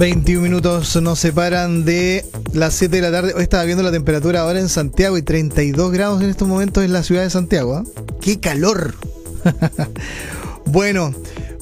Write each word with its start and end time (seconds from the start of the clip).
21 0.00 0.40
minutos 0.40 0.96
nos 1.02 1.18
separan 1.18 1.84
de 1.84 2.24
las 2.54 2.72
7 2.72 2.96
de 2.96 3.02
la 3.02 3.12
tarde. 3.12 3.34
Hoy 3.34 3.42
estaba 3.42 3.64
viendo 3.64 3.82
la 3.82 3.92
temperatura 3.92 4.40
ahora 4.40 4.58
en 4.58 4.70
Santiago 4.70 5.18
y 5.18 5.22
32 5.22 5.92
grados 5.92 6.22
en 6.22 6.30
estos 6.30 6.48
momentos 6.48 6.82
en 6.82 6.94
la 6.94 7.02
ciudad 7.02 7.22
de 7.22 7.28
Santiago. 7.28 7.74
¿ah? 7.74 7.84
¡Qué 8.22 8.40
calor! 8.40 8.94
bueno, 10.64 11.14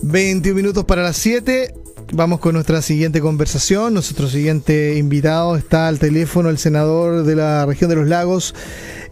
21 0.02 0.54
minutos 0.54 0.84
para 0.84 1.02
las 1.02 1.16
7. 1.16 1.74
Vamos 2.12 2.40
con 2.40 2.54
nuestra 2.54 2.80
siguiente 2.80 3.20
conversación. 3.20 3.94
Nuestro 3.94 4.28
siguiente 4.28 4.94
invitado 4.96 5.56
está 5.56 5.88
al 5.88 5.98
teléfono 5.98 6.48
el 6.48 6.58
senador 6.58 7.24
de 7.24 7.36
la 7.36 7.66
región 7.66 7.90
de 7.90 7.96
los 7.96 8.06
lagos, 8.06 8.54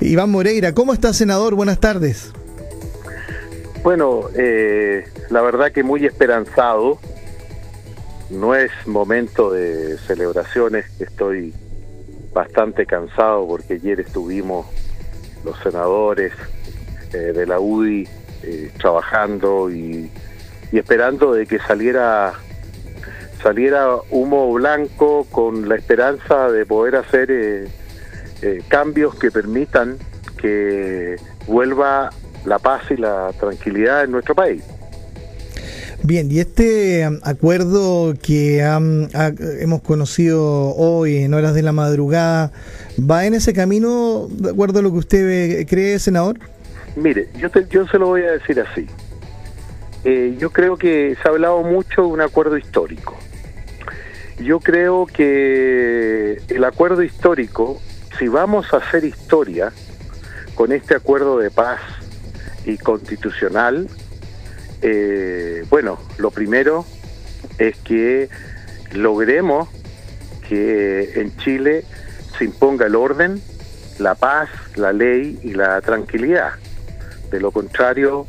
Iván 0.01 0.31
Moreira. 0.31 0.73
¿Cómo 0.73 0.93
está, 0.93 1.13
senador? 1.13 1.55
Buenas 1.55 1.79
tardes. 1.79 2.33
Bueno, 3.83 4.31
eh, 4.35 5.05
la 5.31 5.43
verdad 5.43 5.73
que 5.73 5.83
muy 5.83 6.07
esperanzado 6.07 6.99
no 8.31 8.55
es 8.55 8.71
momento 8.87 9.51
de 9.51 9.99
celebraciones, 9.99 10.87
estoy 10.99 11.55
bastante 12.33 12.87
cansado 12.87 13.47
porque 13.47 13.75
ayer 13.75 14.01
estuvimos 14.01 14.67
los 15.45 15.59
senadores 15.61 16.33
eh, 17.13 17.19
de 17.19 17.47
la 17.47 17.61
UDI 17.61 18.09
eh, 18.43 18.71
trabajando 18.79 19.71
y, 19.71 20.11
esperando 20.73 21.33
de 21.33 21.47
que 21.47 21.59
saliera 21.61 22.35
saliera 23.43 23.97
humo 24.11 24.53
blanco 24.53 25.27
con 25.31 25.69
la 25.69 25.77
esperanza 25.77 26.51
de 26.51 26.67
poder 26.67 26.97
hacer 26.97 27.29
eh, 27.31 27.69
cambios 28.69 29.15
que 29.15 29.31
permitan 29.31 29.97
que 30.41 31.17
vuelva 31.47 32.11
la 32.45 32.59
paz 32.59 32.83
y 32.91 32.97
la 32.97 33.33
tranquilidad 33.39 34.05
en 34.05 34.13
nuestro 34.13 34.35
país. 34.35 34.63
Bien, 36.03 36.31
y 36.31 36.39
este 36.39 37.09
um, 37.09 37.19
acuerdo 37.25 38.15
que 38.23 38.61
hemos 39.61 39.83
conocido 39.83 40.75
hoy 40.77 41.17
en 41.17 41.35
horas 41.35 41.55
de 41.55 41.63
la 41.63 41.73
madrugada, 41.73 42.53
¿va 42.99 43.27
en 43.27 43.35
ese 43.35 43.53
camino 43.53 44.29
de 44.31 44.51
acuerdo 44.51 44.79
a 44.79 44.83
lo 44.83 44.93
que 44.93 44.99
usted 44.99 45.67
cree, 45.67 45.99
senador? 45.99 46.39
Mire, 46.95 47.29
yo, 47.39 47.49
yo 47.71 47.87
se 47.89 47.99
lo 47.99 48.07
voy 48.07 48.23
a 48.23 48.33
decir 48.33 48.61
así. 48.61 48.87
Eh, 50.05 50.37
yo 50.39 50.51
creo 50.51 50.77
que 50.77 51.17
se 51.21 51.29
ha 51.29 51.33
hablado 51.33 51.63
mucho 51.65 52.03
de 52.03 52.09
un 52.09 52.21
acuerdo 52.21 52.57
histórico. 52.57 53.17
Yo 54.39 54.61
creo 54.61 55.07
que 55.07 56.43
el 56.49 56.65
acuerdo 56.65 57.03
histórico, 57.03 57.81
si 58.19 58.29
vamos 58.29 58.73
a 58.73 58.79
hacer 58.79 59.05
historia 59.05 59.73
con 60.55 60.73
este 60.73 60.95
acuerdo 60.95 61.39
de 61.39 61.51
paz 61.51 61.81
y 62.67 62.77
constitucional, 62.77 63.89
eh, 64.83 65.65
bueno, 65.71 65.99
lo 66.19 66.31
primero 66.31 66.85
es 67.59 67.77
que 67.79 68.29
logremos 68.93 69.69
que 70.49 71.21
en 71.21 71.37
Chile 71.39 71.85
se 72.37 72.45
imponga 72.45 72.87
el 72.87 72.95
orden, 72.95 73.41
la 73.99 74.15
paz, 74.15 74.51
la 74.77 74.93
ley 74.93 75.41
y 75.43 75.55
la 75.55 75.81
tranquilidad. 75.81 76.53
De 77.31 77.41
lo 77.41 77.51
contrario, 77.51 78.27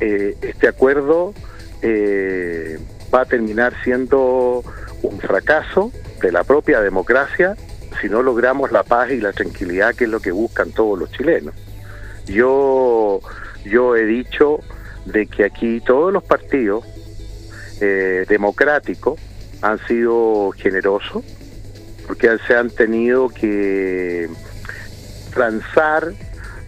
eh, 0.00 0.36
este 0.42 0.68
acuerdo 0.68 1.32
eh, 1.80 2.78
va 3.12 3.22
a 3.22 3.24
terminar 3.24 3.74
siendo 3.82 4.62
un 5.02 5.20
fracaso 5.20 5.92
de 6.20 6.32
la 6.32 6.44
propia 6.44 6.80
democracia 6.80 7.56
si 8.00 8.08
no 8.08 8.22
logramos 8.22 8.72
la 8.72 8.82
paz 8.82 9.10
y 9.10 9.20
la 9.20 9.32
tranquilidad 9.32 9.94
que 9.94 10.04
es 10.04 10.10
lo 10.10 10.20
que 10.20 10.32
buscan 10.32 10.70
todos 10.72 10.98
los 10.98 11.10
chilenos. 11.12 11.54
Yo, 12.26 13.20
yo 13.64 13.96
he 13.96 14.04
dicho 14.04 14.60
de 15.04 15.26
que 15.26 15.44
aquí 15.44 15.80
todos 15.80 16.12
los 16.12 16.24
partidos 16.24 16.84
eh, 17.80 18.26
democráticos 18.28 19.20
han 19.62 19.78
sido 19.86 20.50
generosos, 20.52 21.24
porque 22.06 22.36
se 22.46 22.54
han 22.54 22.70
tenido 22.70 23.28
que 23.28 24.28
transar, 25.32 26.12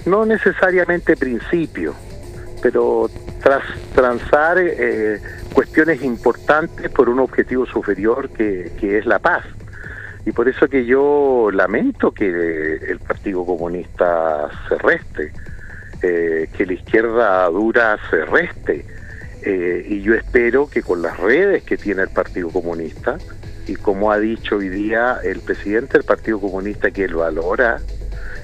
no 0.07 0.25
necesariamente 0.27 1.17
principios, 1.17 1.95
pero 2.63 3.11
tras 3.43 3.63
transar 3.95 4.59
eh, 4.59 5.21
cuestiones 5.53 6.03
importantes 6.03 6.91
por 6.91 7.09
un 7.09 7.21
objetivo 7.21 7.67
superior 7.67 8.31
que, 8.31 8.73
es 8.81 9.07
la 9.07 9.19
paz. 9.19 9.45
Y 10.27 10.33
por 10.33 10.49
eso 10.49 10.69
que 10.69 10.85
yo 10.85 11.51
lamento 11.53 12.13
que 12.13 12.29
el 12.89 12.99
Partido 12.99 13.45
Comunista 13.47 14.51
se 14.69 14.77
reste 14.77 15.33
eh, 16.01 16.49
que 16.57 16.65
la 16.65 16.75
izquierda 16.75 17.47
dura 17.49 17.99
se 18.11 18.25
reste. 18.25 18.85
Eh, 19.43 19.85
y 19.89 20.01
yo 20.03 20.15
espero 20.15 20.69
que 20.69 20.83
con 20.83 21.03
las 21.03 21.19
redes 21.19 21.65
que 21.65 21.77
tiene 21.77 22.03
el 22.03 22.09
Partido 22.09 22.51
Comunista, 22.51 23.19
y 23.67 23.75
como 23.75 24.13
ha 24.13 24.19
dicho 24.19 24.57
hoy 24.57 24.69
día 24.69 25.19
el 25.25 25.41
presidente 25.41 25.95
del 25.95 26.05
Partido 26.05 26.41
Comunista, 26.41 26.93
que 26.93 27.05
él 27.05 27.15
valora 27.15 27.81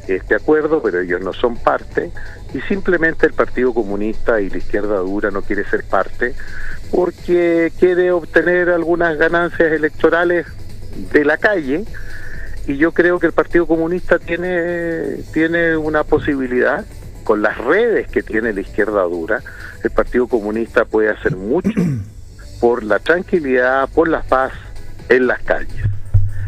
este 0.08 0.34
acuerdo, 0.34 0.82
pero 0.82 1.00
ellos 1.00 1.20
no 1.20 1.32
son 1.32 1.56
parte, 1.56 2.10
y 2.52 2.60
simplemente 2.62 3.26
el 3.26 3.32
Partido 3.32 3.72
Comunista 3.72 4.40
y 4.40 4.50
la 4.50 4.58
izquierda 4.58 4.98
dura 4.98 5.30
no 5.30 5.42
quiere 5.42 5.64
ser 5.64 5.84
parte 5.84 6.34
porque 6.90 7.72
quiere 7.78 8.12
obtener 8.12 8.70
algunas 8.70 9.16
ganancias 9.18 9.72
electorales 9.72 10.46
de 11.12 11.24
la 11.24 11.36
calle, 11.36 11.84
y 12.66 12.76
yo 12.76 12.92
creo 12.92 13.18
que 13.18 13.26
el 13.26 13.32
Partido 13.32 13.66
Comunista 13.66 14.18
tiene, 14.18 15.16
tiene 15.32 15.76
una 15.76 16.04
posibilidad 16.04 16.84
con 17.24 17.42
las 17.42 17.58
redes 17.58 18.08
que 18.08 18.22
tiene 18.22 18.52
la 18.52 18.60
izquierda 18.60 19.02
dura, 19.02 19.42
el 19.82 19.90
Partido 19.90 20.28
Comunista 20.28 20.84
puede 20.84 21.10
hacer 21.10 21.36
mucho 21.36 21.70
por 22.60 22.84
la 22.84 22.98
tranquilidad, 22.98 23.88
por 23.94 24.08
la 24.08 24.22
paz 24.22 24.52
en 25.08 25.26
las 25.26 25.42
calles. 25.42 25.84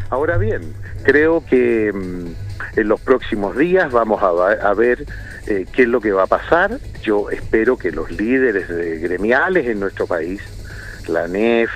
Ahora 0.08 0.38
bien, 0.38 0.62
creo 1.02 1.44
que 1.44 1.92
mm, 1.92 2.45
en 2.76 2.88
los 2.88 3.00
próximos 3.00 3.56
días 3.56 3.92
vamos 3.92 4.22
a, 4.22 4.74
ver 4.74 5.04
eh, 5.46 5.66
qué 5.72 5.82
es 5.82 5.88
lo 5.88 6.00
que 6.00 6.12
va 6.12 6.24
a 6.24 6.26
pasar. 6.26 6.78
Yo 7.02 7.30
espero 7.30 7.76
que 7.76 7.90
los 7.90 8.10
líderes 8.10 8.68
gremiales 9.00 9.66
en 9.66 9.80
nuestro 9.80 10.06
país, 10.06 10.40
la 11.08 11.28
NEF, 11.28 11.70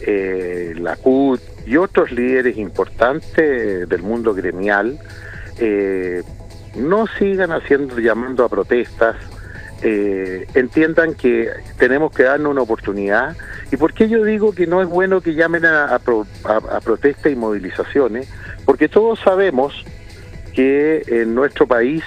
eh, 0.00 0.74
la 0.76 0.96
CUT 0.96 1.40
y 1.66 1.78
otros 1.78 2.12
líderes 2.12 2.56
importantes 2.58 3.88
del 3.88 4.02
mundo 4.02 4.34
gremial, 4.34 4.98
eh, 5.58 6.22
no 6.76 7.06
sigan 7.18 7.50
haciendo 7.50 7.98
llamando 7.98 8.44
a 8.44 8.48
protestas, 8.48 9.16
eh, 9.82 10.46
entiendan 10.54 11.14
que 11.14 11.50
tenemos 11.78 12.12
que 12.14 12.24
darnos 12.24 12.52
una 12.52 12.62
oportunidad. 12.62 13.36
¿Y 13.72 13.76
por 13.76 13.94
qué 13.94 14.08
yo 14.08 14.22
digo 14.22 14.54
que 14.54 14.66
no 14.66 14.82
es 14.82 14.88
bueno 14.88 15.20
que 15.20 15.34
llamen 15.34 15.64
a, 15.64 15.94
a, 15.94 16.80
protestas 16.80 17.32
y 17.32 17.36
movilizaciones? 17.36 18.28
Porque 18.64 18.88
todos 18.88 19.18
sabemos 19.20 19.84
que 20.56 21.02
en 21.06 21.34
nuestro 21.34 21.66
país 21.66 22.02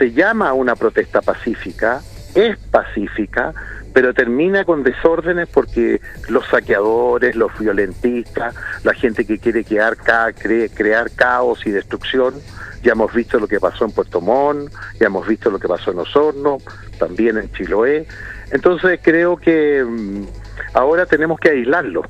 se 0.00 0.10
llama 0.10 0.52
una 0.52 0.74
protesta 0.74 1.22
pacífica, 1.22 2.02
es 2.34 2.58
pacífica, 2.58 3.54
pero 3.92 4.12
termina 4.12 4.64
con 4.64 4.82
desórdenes 4.82 5.48
porque 5.48 6.00
los 6.28 6.44
saqueadores, 6.48 7.36
los 7.36 7.56
violentistas, 7.56 8.56
la 8.82 8.94
gente 8.94 9.24
que 9.24 9.38
quiere 9.38 9.62
crear, 9.62 9.96
crear 9.96 11.10
caos 11.12 11.64
y 11.64 11.70
destrucción, 11.70 12.34
ya 12.82 12.92
hemos 12.92 13.14
visto 13.14 13.38
lo 13.38 13.46
que 13.46 13.60
pasó 13.60 13.84
en 13.84 13.92
Puerto 13.92 14.20
Montt, 14.20 14.72
ya 14.98 15.06
hemos 15.06 15.24
visto 15.28 15.48
lo 15.48 15.60
que 15.60 15.68
pasó 15.68 15.92
en 15.92 16.00
Osorno, 16.00 16.58
también 16.98 17.38
en 17.38 17.52
Chiloé. 17.52 18.08
Entonces 18.50 18.98
creo 19.00 19.36
que 19.36 19.84
mm, 19.84 20.24
ahora 20.72 21.06
tenemos 21.06 21.38
que 21.38 21.50
aislarlo, 21.50 22.02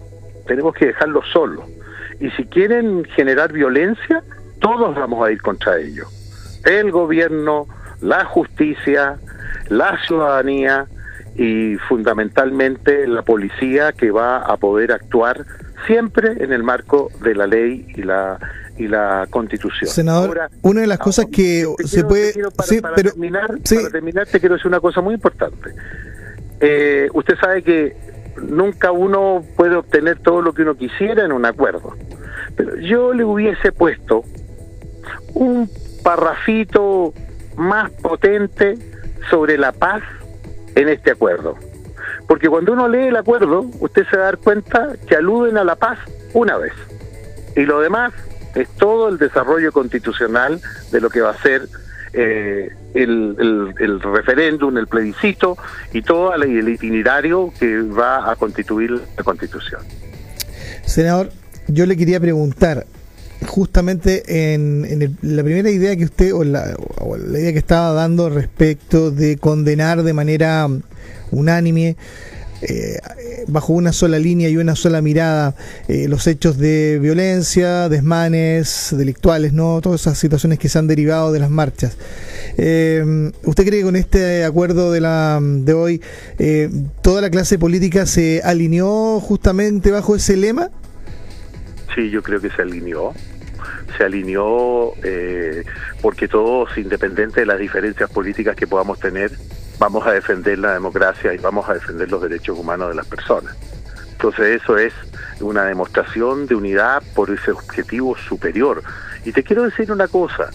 tenemos 0.46 0.74
que 0.74 0.86
dejarlo 0.86 1.22
solo. 1.30 1.66
Y 2.20 2.30
si 2.30 2.46
quieren 2.46 3.04
generar 3.04 3.52
violencia, 3.52 4.24
todos 4.60 4.94
vamos 4.94 5.26
a 5.26 5.30
ir 5.30 5.40
contra 5.42 5.78
ellos. 5.78 6.08
El 6.64 6.90
gobierno, 6.90 7.66
la 8.00 8.24
justicia, 8.24 9.18
la 9.68 9.98
ciudadanía 10.06 10.86
y 11.36 11.76
fundamentalmente 11.88 13.06
la 13.06 13.22
policía 13.22 13.92
que 13.92 14.10
va 14.10 14.38
a 14.38 14.56
poder 14.56 14.92
actuar 14.92 15.44
siempre 15.86 16.32
en 16.42 16.52
el 16.52 16.62
marco 16.62 17.10
de 17.22 17.34
la 17.34 17.46
ley 17.46 17.86
y 17.96 18.02
la 18.02 18.38
y 18.76 18.88
la 18.88 19.26
constitución. 19.30 19.88
Senador, 19.88 20.50
una 20.62 20.80
de 20.80 20.86
las 20.86 20.98
cosas 20.98 21.26
que 21.26 21.64
se 21.84 22.04
puede... 22.04 22.32
para, 22.56 22.94
terminar, 22.96 23.46
para 23.46 23.90
terminar, 23.90 24.26
te 24.26 24.40
quiero 24.40 24.56
decir 24.56 24.66
una 24.66 24.80
cosa 24.80 25.00
muy 25.00 25.14
importante. 25.14 25.70
Eh, 26.60 27.08
usted 27.12 27.36
sabe 27.40 27.62
que 27.62 27.96
nunca 28.42 28.90
uno 28.90 29.44
puede 29.56 29.76
obtener 29.76 30.18
todo 30.18 30.42
lo 30.42 30.52
que 30.52 30.62
uno 30.62 30.74
quisiera 30.74 31.24
en 31.24 31.32
un 31.32 31.44
acuerdo. 31.44 31.96
Pero 32.56 32.76
yo 32.76 33.12
le 33.12 33.24
hubiese 33.24 33.72
puesto 33.72 34.24
un 35.34 35.70
parrafito 36.02 37.14
más 37.56 37.90
potente 37.90 38.76
sobre 39.30 39.58
la 39.58 39.72
paz 39.72 40.02
en 40.74 40.88
este 40.88 41.12
acuerdo. 41.12 41.56
Porque 42.26 42.48
cuando 42.48 42.72
uno 42.72 42.88
lee 42.88 43.08
el 43.08 43.16
acuerdo, 43.16 43.66
usted 43.80 44.06
se 44.10 44.16
va 44.16 44.22
a 44.22 44.26
dar 44.26 44.38
cuenta 44.38 44.92
que 45.06 45.16
aluden 45.16 45.58
a 45.58 45.64
la 45.64 45.76
paz 45.76 45.98
una 46.32 46.56
vez. 46.56 46.72
Y 47.56 47.62
lo 47.62 47.80
demás 47.80 48.12
es 48.54 48.68
todo 48.70 49.08
el 49.08 49.18
desarrollo 49.18 49.72
constitucional 49.72 50.60
de 50.90 51.00
lo 51.00 51.10
que 51.10 51.20
va 51.20 51.30
a 51.30 51.42
ser 51.42 51.68
eh, 52.12 52.70
el, 52.94 53.74
el, 53.78 54.00
referéndum, 54.00 54.78
el 54.78 54.86
plebiscito 54.86 55.58
y 55.92 56.02
todo 56.02 56.32
el 56.34 56.68
itinerario 56.68 57.52
que 57.58 57.82
va 57.82 58.30
a 58.30 58.36
constituir 58.36 59.00
la 59.16 59.24
constitución. 59.24 59.82
Senador, 60.86 61.30
yo 61.66 61.86
le 61.86 61.96
quería 61.96 62.20
preguntar, 62.20 62.86
justamente 63.46 64.54
en, 64.54 65.16
la 65.22 65.42
primera 65.42 65.70
idea 65.70 65.96
que 65.96 66.04
usted, 66.04 66.32
o 66.34 66.44
la, 66.44 66.74
idea 67.30 67.52
que 67.52 67.58
estaba 67.58 67.92
dando 67.92 68.28
respecto 68.30 69.10
de 69.10 69.36
condenar 69.36 70.02
de 70.02 70.12
manera 70.12 70.68
unánime, 71.30 71.96
eh, 72.62 72.98
bajo 73.46 73.74
una 73.74 73.92
sola 73.92 74.18
línea 74.18 74.48
y 74.48 74.56
una 74.56 74.74
sola 74.74 75.02
mirada, 75.02 75.54
eh, 75.86 76.08
los 76.08 76.26
hechos 76.26 76.56
de 76.56 76.98
violencia, 77.00 77.90
desmanes, 77.90 78.94
delictuales, 78.96 79.52
¿no? 79.52 79.80
Todas 79.82 80.02
esas 80.02 80.18
situaciones 80.18 80.58
que 80.58 80.70
se 80.70 80.78
han 80.78 80.86
derivado 80.86 81.30
de 81.32 81.40
las 81.40 81.50
marchas. 81.50 81.98
Eh, 82.56 83.30
¿Usted 83.44 83.66
cree 83.66 83.80
que 83.80 83.84
con 83.84 83.96
este 83.96 84.44
acuerdo 84.44 84.92
de, 84.92 85.00
la, 85.00 85.40
de 85.42 85.74
hoy 85.74 86.00
toda 87.02 87.20
la 87.20 87.28
clase 87.28 87.58
política 87.58 88.06
se 88.06 88.40
alineó 88.42 89.20
justamente 89.20 89.90
bajo 89.90 90.16
ese 90.16 90.36
lema? 90.36 90.70
Sí, 91.94 92.10
yo 92.10 92.22
creo 92.22 92.40
que 92.40 92.50
se 92.50 92.62
alineó. 92.62 93.12
Se 93.96 94.04
alineó 94.04 94.94
eh, 95.02 95.64
porque 96.02 96.28
todos, 96.28 96.76
independiente 96.76 97.40
de 97.40 97.46
las 97.46 97.58
diferencias 97.58 98.10
políticas 98.10 98.56
que 98.56 98.66
podamos 98.66 98.98
tener, 98.98 99.30
vamos 99.78 100.06
a 100.06 100.12
defender 100.12 100.58
la 100.58 100.74
democracia 100.74 101.32
y 101.34 101.38
vamos 101.38 101.68
a 101.68 101.74
defender 101.74 102.10
los 102.10 102.22
derechos 102.22 102.58
humanos 102.58 102.88
de 102.88 102.94
las 102.94 103.06
personas. 103.06 103.56
Entonces 104.12 104.62
eso 104.62 104.78
es 104.78 104.92
una 105.40 105.64
demostración 105.64 106.46
de 106.46 106.54
unidad 106.54 107.02
por 107.14 107.30
ese 107.30 107.50
objetivo 107.50 108.16
superior. 108.16 108.82
Y 109.24 109.32
te 109.32 109.42
quiero 109.42 109.64
decir 109.64 109.90
una 109.90 110.08
cosa, 110.08 110.50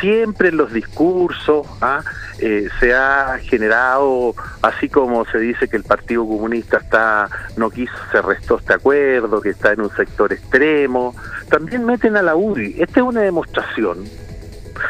siempre 0.00 0.48
en 0.48 0.56
los 0.56 0.72
discursos 0.72 1.66
¿ah? 1.80 2.02
Eh, 2.38 2.68
se 2.80 2.92
ha 2.94 3.38
generado, 3.40 4.34
así 4.62 4.88
como 4.88 5.24
se 5.26 5.38
dice 5.38 5.68
que 5.68 5.76
el 5.76 5.84
Partido 5.84 6.26
Comunista 6.26 6.78
está 6.78 7.28
no 7.56 7.70
quiso, 7.70 7.92
se 8.10 8.20
restó 8.22 8.58
este 8.58 8.74
acuerdo, 8.74 9.40
que 9.40 9.50
está 9.50 9.72
en 9.72 9.82
un 9.82 9.90
sector 9.94 10.32
extremo, 10.32 11.14
también 11.48 11.84
meten 11.84 12.16
a 12.16 12.22
la 12.22 12.34
UDI. 12.34 12.82
Esta 12.82 13.00
es 13.00 13.06
una 13.06 13.20
demostración 13.20 14.04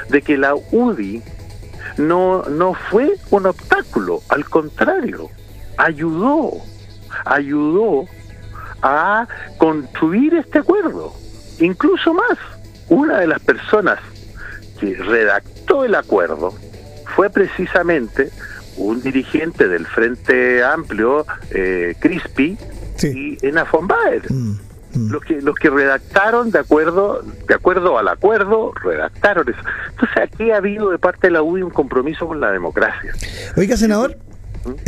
de 0.08 0.22
que 0.22 0.38
la 0.38 0.54
UDI 0.54 1.22
no, 1.98 2.44
no 2.44 2.74
fue 2.74 3.12
un 3.30 3.46
obstáculo, 3.46 4.22
al 4.30 4.44
contrario, 4.46 5.28
ayudó, 5.76 6.52
ayudó 7.26 8.06
a 8.82 9.28
construir 9.58 10.34
este 10.34 10.60
acuerdo. 10.60 11.12
Incluso 11.60 12.14
más, 12.14 12.38
una 12.88 13.18
de 13.18 13.26
las 13.26 13.40
personas 13.40 13.98
que 14.80 14.94
redactó 14.94 15.84
el 15.84 15.94
acuerdo 15.94 16.54
fue 17.06 17.30
precisamente 17.30 18.30
un 18.76 19.00
dirigente 19.02 19.68
del 19.68 19.86
Frente 19.86 20.62
Amplio, 20.64 21.26
eh, 21.50 21.94
Crispi, 22.00 22.56
y 23.02 23.46
Ena 23.46 23.64
von 23.64 23.86
mm, 23.86 24.34
mm. 24.94 25.10
Los 25.10 25.24
que, 25.24 25.40
los 25.42 25.56
que 25.56 25.70
redactaron 25.70 26.50
de 26.50 26.60
acuerdo 26.60 27.22
de 27.22 27.54
acuerdo 27.54 27.98
al 27.98 28.08
acuerdo 28.08 28.72
redactaron 28.82 29.48
eso. 29.48 29.58
Entonces 29.90 30.16
aquí 30.22 30.50
ha 30.50 30.58
habido 30.58 30.90
de 30.90 30.98
parte 30.98 31.26
de 31.26 31.32
la 31.32 31.42
UDI 31.42 31.62
un 31.62 31.70
compromiso 31.70 32.26
con 32.26 32.40
la 32.40 32.50
democracia. 32.50 33.12
Oiga 33.56 33.76
senador 33.76 34.16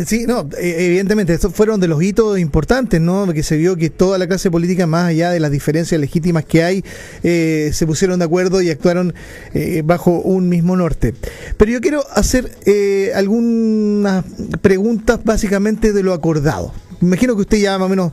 Sí, 0.06 0.26
no, 0.26 0.48
e, 0.58 0.86
evidentemente, 0.86 1.34
estos 1.34 1.54
fueron 1.54 1.80
de 1.80 1.88
los 1.88 2.02
hitos 2.02 2.38
importantes, 2.38 3.00
¿no? 3.00 3.32
Que 3.32 3.42
se 3.42 3.56
vio 3.56 3.76
que 3.76 3.90
toda 3.90 4.18
la 4.18 4.26
clase 4.26 4.50
política, 4.50 4.86
más 4.86 5.08
allá 5.08 5.30
de 5.30 5.40
las 5.40 5.50
diferencias 5.50 6.00
legítimas 6.00 6.44
que 6.44 6.62
hay, 6.62 6.84
eh, 7.22 7.70
se 7.72 7.86
pusieron 7.86 8.18
de 8.18 8.24
acuerdo 8.24 8.62
y 8.62 8.70
actuaron 8.70 9.14
eh, 9.54 9.82
bajo 9.84 10.20
un 10.20 10.48
mismo 10.48 10.76
norte. 10.76 11.14
Pero 11.56 11.72
yo 11.72 11.80
quiero 11.80 12.04
hacer 12.14 12.50
eh, 12.64 13.12
algunas 13.14 14.24
preguntas 14.60 15.20
básicamente 15.24 15.92
de 15.92 16.02
lo 16.02 16.12
acordado. 16.12 16.72
Me 17.00 17.08
imagino 17.08 17.34
que 17.34 17.42
usted 17.42 17.58
ya 17.58 17.78
más 17.78 17.86
o 17.86 17.88
menos 17.90 18.12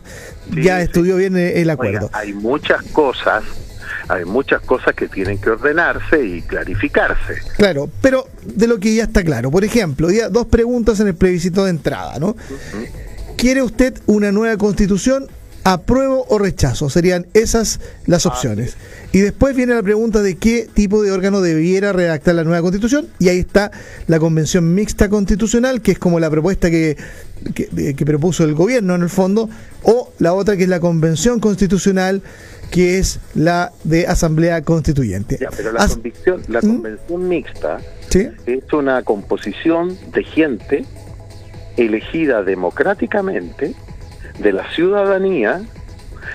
ya 0.52 0.82
estudió 0.82 1.16
bien 1.16 1.38
el, 1.38 1.70
acuerdo. 1.70 2.10
hay 2.12 2.34
muchas 2.34 2.84
cosas 2.92 3.44
hay 4.08 4.26
muchas 4.26 4.62
cosas 4.62 4.94
que 4.96 5.08
tienen 5.08 5.40
que 5.40 5.50
ordenarse 5.50 6.24
y 6.24 6.42
clarificarse. 6.42 7.36
Claro, 7.58 7.90
pero 8.02 8.28
de 8.44 8.68
lo 8.68 8.80
que 8.80 8.96
ya 8.96 9.04
está 9.04 9.24
claro. 9.24 9.52
Por 9.52 9.64
ejemplo, 9.64 10.08
dos 10.30 10.48
preguntas 10.48 11.00
en 11.00 11.08
el 11.08 11.16
plebiscito 11.16 11.64
de 11.66 11.72
entrada, 11.72 12.20
¿no? 12.20 12.36
¿Quiere 13.38 13.62
usted 13.62 14.00
una 14.06 14.32
nueva 14.32 14.58
constitución? 14.58 15.28
¿Apruebo 15.64 16.26
o 16.28 16.40
rechazo? 16.40 16.90
Serían 16.90 17.26
esas 17.34 17.80
las 18.06 18.26
ah, 18.26 18.30
opciones. 18.30 18.76
Y 19.12 19.20
después 19.20 19.56
viene 19.56 19.74
la 19.74 19.84
pregunta 19.84 20.22
de 20.22 20.36
qué 20.36 20.68
tipo 20.74 21.02
de 21.02 21.12
órgano 21.12 21.42
debiera 21.42 21.94
redactar 21.94 22.36
la 22.36 22.44
nueva 22.44 22.62
constitución. 22.62 23.08
Y 23.20 23.30
ahí 23.30 23.40
está 23.40 23.72
la 24.08 24.20
convención 24.20 24.74
mixta 24.74 25.10
constitucional, 25.10 25.82
que 25.82 25.94
es 25.94 26.00
como 26.00 26.20
la 26.20 26.30
propuesta 26.30 26.70
que, 26.70 26.98
que, 27.54 27.96
que 27.96 28.06
propuso 28.06 28.44
el 28.44 28.54
gobierno 28.54 28.96
en 28.96 29.04
el 29.04 29.10
fondo, 29.10 29.50
o 29.84 30.12
la 30.20 30.34
otra 30.34 30.58
que 30.58 30.64
es 30.64 30.70
la 30.70 30.80
convención 30.80 31.40
constitucional 31.40 32.22
que 32.74 32.98
es 32.98 33.20
la 33.36 33.72
de 33.84 34.08
Asamblea 34.08 34.64
Constituyente. 34.64 35.38
pero 35.56 35.74
la, 35.74 35.88
convicción, 35.88 36.42
la 36.48 36.60
¿Mm? 36.60 36.68
convención 36.68 37.30
mixta 37.30 37.78
es 38.12 38.74
una 38.74 39.04
composición 39.04 39.96
de 40.12 40.24
gente 40.24 40.86
elegida 41.78 42.42
democráticamente 42.42 43.76
de 44.40 44.54
la 44.54 44.70
ciudadanía. 44.72 45.62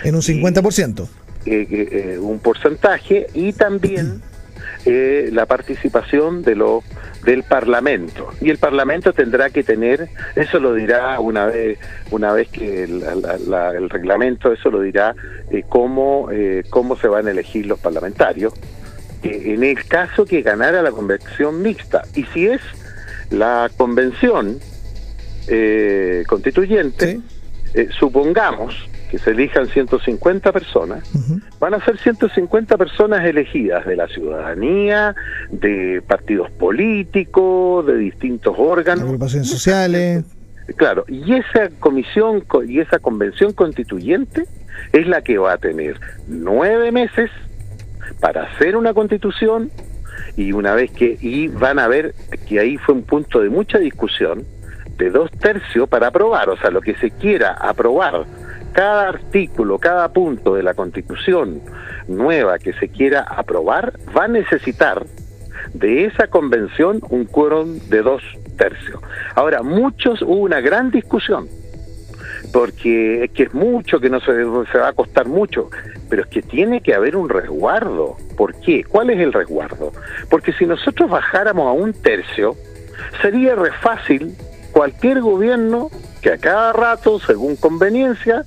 En 0.05 0.15
un 0.15 0.23
50%. 0.23 1.09
Eh, 1.47 1.67
eh, 1.71 1.89
eh, 1.91 2.19
un 2.19 2.41
porcentaje 2.41 3.27
y 3.33 3.53
también 3.53 4.21
eh, 4.85 5.31
la 5.33 5.47
participación 5.47 6.43
de 6.43 6.57
los 6.57 6.85
del 7.25 7.43
Parlamento 7.43 8.31
y 8.41 8.51
el 8.51 8.59
Parlamento 8.59 9.13
tendrá 9.13 9.51
que 9.51 9.65
tener 9.65 10.09
eso 10.37 10.61
lo 10.61 10.73
dirá 10.73 11.19
una 11.21 11.47
vez 11.47 11.79
una 12.11 12.33
vez 12.33 12.49
que 12.49 12.85
el, 12.85 13.91
reglamento 13.91 14.53
eso 14.53 14.71
lo 14.71 14.81
dirá 14.81 15.15
eh, 15.51 15.65
cómo 15.69 16.29
eh, 16.31 16.65
cómo 16.71 16.97
se 16.97 17.09
van 17.09 17.27
a 17.27 17.33
elegir 17.33 17.67
los 17.67 17.81
parlamentarios 17.81 18.55
en 19.23 19.65
el 19.65 19.85
caso 19.87 20.25
que 20.25 20.43
ganara 20.43 20.81
la 20.81 20.93
convención 20.93 21.61
mixta 21.61 22.03
y 22.15 22.25
si 22.27 22.47
es 22.47 22.61
la 23.31 23.69
convención 23.77 24.59
constituyente 26.27 27.21
supongamos 27.99 28.75
que 29.11 29.19
se 29.19 29.31
elijan 29.31 29.67
150 29.67 30.53
personas, 30.53 31.11
van 31.59 31.75
a 31.75 31.85
ser 31.85 31.99
150 31.99 32.77
personas 32.77 33.25
elegidas 33.25 33.87
de 33.87 33.97
la 33.97 34.07
ciudadanía, 34.09 35.15
de 35.51 36.03
partidos 36.07 36.51
políticos, 36.51 37.87
de 37.87 37.97
distintos 37.97 38.55
órganos. 38.59 39.05
Agrupaciones 39.05 39.49
sociales. 39.49 40.25
Claro, 40.77 41.05
y 41.09 41.35
esa 41.35 41.71
comisión 41.81 42.45
y 42.67 42.81
esa 42.81 42.99
convención 42.99 43.55
constituyente 43.55 44.45
es 44.93 45.07
la 45.07 45.23
que 45.23 45.39
va 45.39 45.55
a 45.55 45.59
tener 45.59 45.99
nueve 46.27 46.93
meses 46.93 47.31
para 48.21 48.45
hacer 48.45 48.77
una 48.77 48.93
constitución 48.93 49.71
y 50.37 50.53
una 50.53 50.75
vez 50.75 50.91
que 50.91 51.17
y 51.21 51.49
van 51.49 51.79
a 51.79 51.89
ver 51.89 52.15
que 52.47 52.61
ahí 52.61 52.77
fue 52.77 52.95
un 52.95 53.03
punto 53.03 53.41
de 53.41 53.49
mucha 53.49 53.79
discusión 53.79 54.45
de 54.99 55.11
dos 55.11 55.31
tercios 55.31 55.89
para 55.89 56.09
aprobar, 56.09 56.51
o 56.51 56.57
sea, 56.59 56.71
lo 56.71 56.81
que 56.81 56.95
se 56.97 57.11
quiera 57.11 57.53
aprobar 57.53 58.27
cada 58.73 59.09
artículo, 59.09 59.79
cada 59.79 60.09
punto 60.13 60.55
de 60.55 60.63
la 60.63 60.75
constitución 60.75 61.63
nueva 62.07 62.59
que 62.59 62.73
se 62.75 62.89
quiera 62.89 63.23
aprobar 63.23 63.95
va 64.17 64.25
a 64.25 64.29
necesitar 64.29 65.05
de 65.75 66.05
esa 66.05 66.27
convención 66.27 67.01
un 67.11 67.25
quórum 67.25 67.79
de 67.89 68.03
dos 68.03 68.23
tercios. 68.57 69.01
Ahora, 69.35 69.63
muchos, 69.63 70.23
hubo 70.23 70.37
una 70.37 70.61
gran 70.61 70.91
discusión, 70.91 71.49
porque 72.53 73.25
es 73.25 73.31
que 73.31 73.45
es 73.45 73.55
mucho, 73.55 74.01
que 74.01 74.11
no 74.11 74.21
se, 74.21 74.33
va 74.33 74.89
a 74.89 74.93
costar 74.93 75.27
mucho, 75.27 75.71
pero 76.09 76.23
es 76.23 76.29
que 76.29 76.43
tiene 76.43 76.81
que 76.81 76.95
haber 76.95 77.17
un 77.17 77.29
resguardo. 77.29 78.17
¿Por 78.37 78.59
qué? 78.61 78.85
¿Cuál 78.85 79.11
es 79.11 79.21
el 79.21 79.33
resguardo? 79.33 79.93
Porque 80.31 80.53
si 80.53 80.67
nosotros 80.67 81.11
bajáramos 81.11 81.67
a 81.67 81.73
un 81.73 81.93
tercio, 81.93 82.57
sería 83.21 83.55
re 83.55 83.73
fácil 83.73 84.35
cualquier 84.79 85.21
gobierno 85.21 85.91
que 86.23 86.31
a 86.31 86.39
cada 86.39 86.73
rato, 86.73 87.19
según 87.19 87.57
conveniencia, 87.57 88.45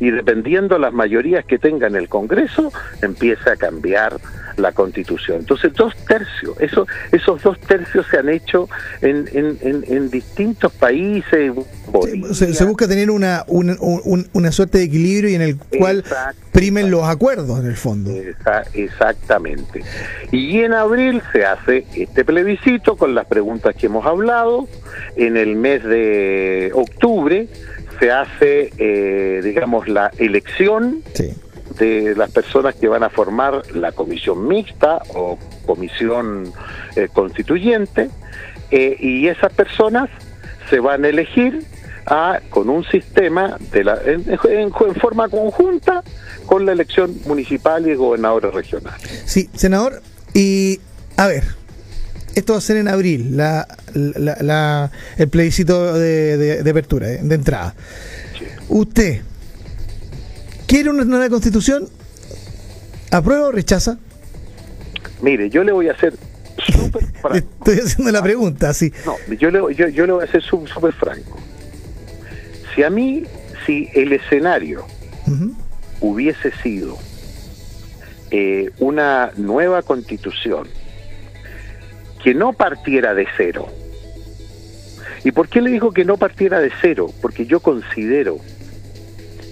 y 0.00 0.10
dependiendo 0.10 0.78
las 0.78 0.92
mayorías 0.92 1.44
que 1.44 1.58
tenga 1.58 1.86
en 1.86 1.96
el 1.96 2.08
Congreso, 2.08 2.72
empieza 3.02 3.52
a 3.52 3.56
cambiar 3.56 4.18
la 4.56 4.72
Constitución. 4.72 5.38
Entonces, 5.40 5.72
dos 5.74 5.94
tercios, 6.06 6.60
eso, 6.60 6.86
esos 7.10 7.42
dos 7.42 7.58
tercios 7.60 8.06
se 8.10 8.18
han 8.18 8.28
hecho 8.28 8.68
en, 9.00 9.28
en, 9.32 10.10
distintos 10.10 10.72
países. 10.72 11.52
Se, 12.32 12.64
busca 12.64 12.86
tener 12.86 13.10
una, 13.10 13.44
una, 13.48 14.52
suerte 14.52 14.78
de 14.78 14.84
equilibrio 14.84 15.30
y 15.30 15.34
en 15.34 15.42
el 15.42 15.56
cual 15.56 16.04
primen 16.52 16.90
los 16.90 17.04
acuerdos, 17.04 17.60
en 17.60 17.66
el 17.66 17.76
fondo. 17.76 18.10
exactamente. 18.74 19.82
Y 20.30 20.60
en 20.60 20.74
abril 20.74 21.22
se 21.32 21.44
hace 21.44 21.86
este 21.94 22.24
plebiscito 22.24 22.96
con 22.96 23.14
las 23.14 23.26
preguntas 23.26 23.74
que 23.74 23.86
hemos 23.86 24.06
hablado. 24.06 24.68
En 25.16 25.36
el 25.36 25.56
mes 25.56 25.84
de 25.84 26.70
octubre 26.74 27.48
se 27.98 28.10
hace, 28.10 28.72
eh, 28.78 29.40
digamos, 29.42 29.88
la 29.88 30.10
elección 30.18 31.02
de 31.78 32.14
las 32.16 32.30
personas 32.30 32.74
que 32.74 32.88
van 32.88 33.02
a 33.02 33.10
formar 33.10 33.62
la 33.74 33.92
comisión 33.92 34.46
mixta 34.46 35.02
o 35.14 35.38
comisión 35.66 36.52
eh, 36.96 37.08
constituyente 37.12 38.10
eh, 38.70 38.96
y 38.98 39.28
esas 39.28 39.52
personas 39.52 40.10
se 40.68 40.80
van 40.80 41.04
a 41.04 41.08
elegir 41.08 41.64
a, 42.06 42.40
con 42.50 42.68
un 42.68 42.84
sistema 42.84 43.56
de 43.72 43.84
la, 43.84 43.98
en, 44.04 44.24
en, 44.28 44.72
forma 44.72 45.28
conjunta 45.28 46.02
con 46.46 46.66
la 46.66 46.72
elección 46.72 47.14
municipal 47.26 47.88
y 47.88 47.94
gobernadores 47.94 48.52
regionales. 48.52 49.22
Sí, 49.24 49.48
senador, 49.54 50.02
y 50.34 50.80
a 51.16 51.26
ver, 51.26 51.44
esto 52.34 52.52
va 52.54 52.58
a 52.58 52.62
ser 52.62 52.78
en 52.78 52.88
abril, 52.88 53.36
la, 53.36 53.66
la, 53.94 54.90
el 55.16 55.28
plebiscito 55.28 55.94
de, 55.94 56.62
de, 56.62 56.70
apertura, 56.70 57.10
eh, 57.10 57.20
de 57.22 57.34
entrada. 57.34 57.74
¿Usted 58.68 59.22
quiere 60.66 60.90
una 60.90 61.04
nueva 61.04 61.28
constitución? 61.28 61.88
¿Aprueba 63.10 63.48
o 63.48 63.52
rechaza? 63.52 63.98
Mire, 65.20 65.50
yo 65.50 65.62
le 65.62 65.72
voy 65.72 65.88
a 65.88 65.92
hacer 65.92 66.14
súper 66.66 67.04
franco. 67.20 67.36
Estoy 67.36 67.78
haciendo 67.80 68.10
la 68.12 68.22
pregunta, 68.22 68.72
sí. 68.72 68.92
No, 69.04 69.16
yo 69.36 69.50
le, 69.50 69.74
yo, 69.74 69.88
yo 69.88 70.06
le 70.06 70.12
voy 70.12 70.22
a 70.22 70.28
hacer 70.28 70.42
súper 70.42 70.92
franco. 70.94 71.38
Si 72.74 72.82
a 72.82 72.90
mí, 72.90 73.24
si 73.66 73.88
el 73.94 74.12
escenario 74.12 74.86
hubiese 76.00 76.50
sido 76.62 76.98
eh, 78.30 78.70
una 78.78 79.30
nueva 79.36 79.82
constitución 79.82 80.66
que 82.22 82.34
no 82.34 82.52
partiera 82.52 83.14
de 83.14 83.26
cero. 83.36 83.68
¿Y 85.24 85.32
por 85.32 85.48
qué 85.48 85.60
le 85.60 85.70
digo 85.70 85.92
que 85.92 86.04
no 86.04 86.16
partiera 86.16 86.60
de 86.60 86.70
cero? 86.80 87.10
Porque 87.20 87.46
yo 87.46 87.60
considero 87.60 88.38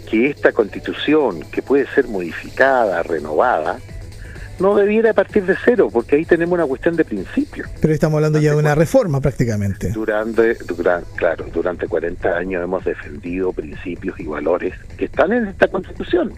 que 0.09 0.31
esta 0.31 0.53
constitución, 0.53 1.41
que 1.53 1.63
puede 1.63 1.87
ser 1.89 2.09
modificada, 2.09 3.03
renovada, 3.03 3.79
no 4.59 4.75
debiera 4.75 5.15
partir 5.15 5.47
de 5.47 5.57
cero, 5.65 5.89
porque 5.91 6.17
ahí 6.17 6.25
tenemos 6.25 6.55
una 6.55 6.67
cuestión 6.67 6.95
de 6.97 7.05
principio. 7.05 7.65
Pero 7.81 7.95
estamos 7.95 8.17
hablando 8.17 8.41
ya 8.41 8.51
de 8.51 8.57
una 8.57 8.75
reforma 8.75 9.21
prácticamente. 9.21 9.91
Durante, 9.91 10.55
durante, 10.55 11.09
claro, 11.17 11.47
durante 11.53 11.87
40 11.87 12.37
años 12.37 12.63
hemos 12.63 12.85
defendido 12.85 13.53
principios 13.53 14.19
y 14.21 14.25
valores 14.25 14.75
que 14.99 15.07
están 15.07 15.33
en 15.33 15.47
esta 15.47 15.69
constitución. 15.69 16.33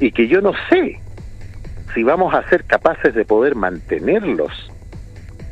Y 0.00 0.12
que 0.12 0.28
yo 0.28 0.40
no 0.40 0.52
sé 0.70 0.98
si 1.94 2.02
vamos 2.02 2.32
a 2.32 2.48
ser 2.48 2.64
capaces 2.64 3.14
de 3.14 3.24
poder 3.24 3.54
mantenerlos 3.54 4.70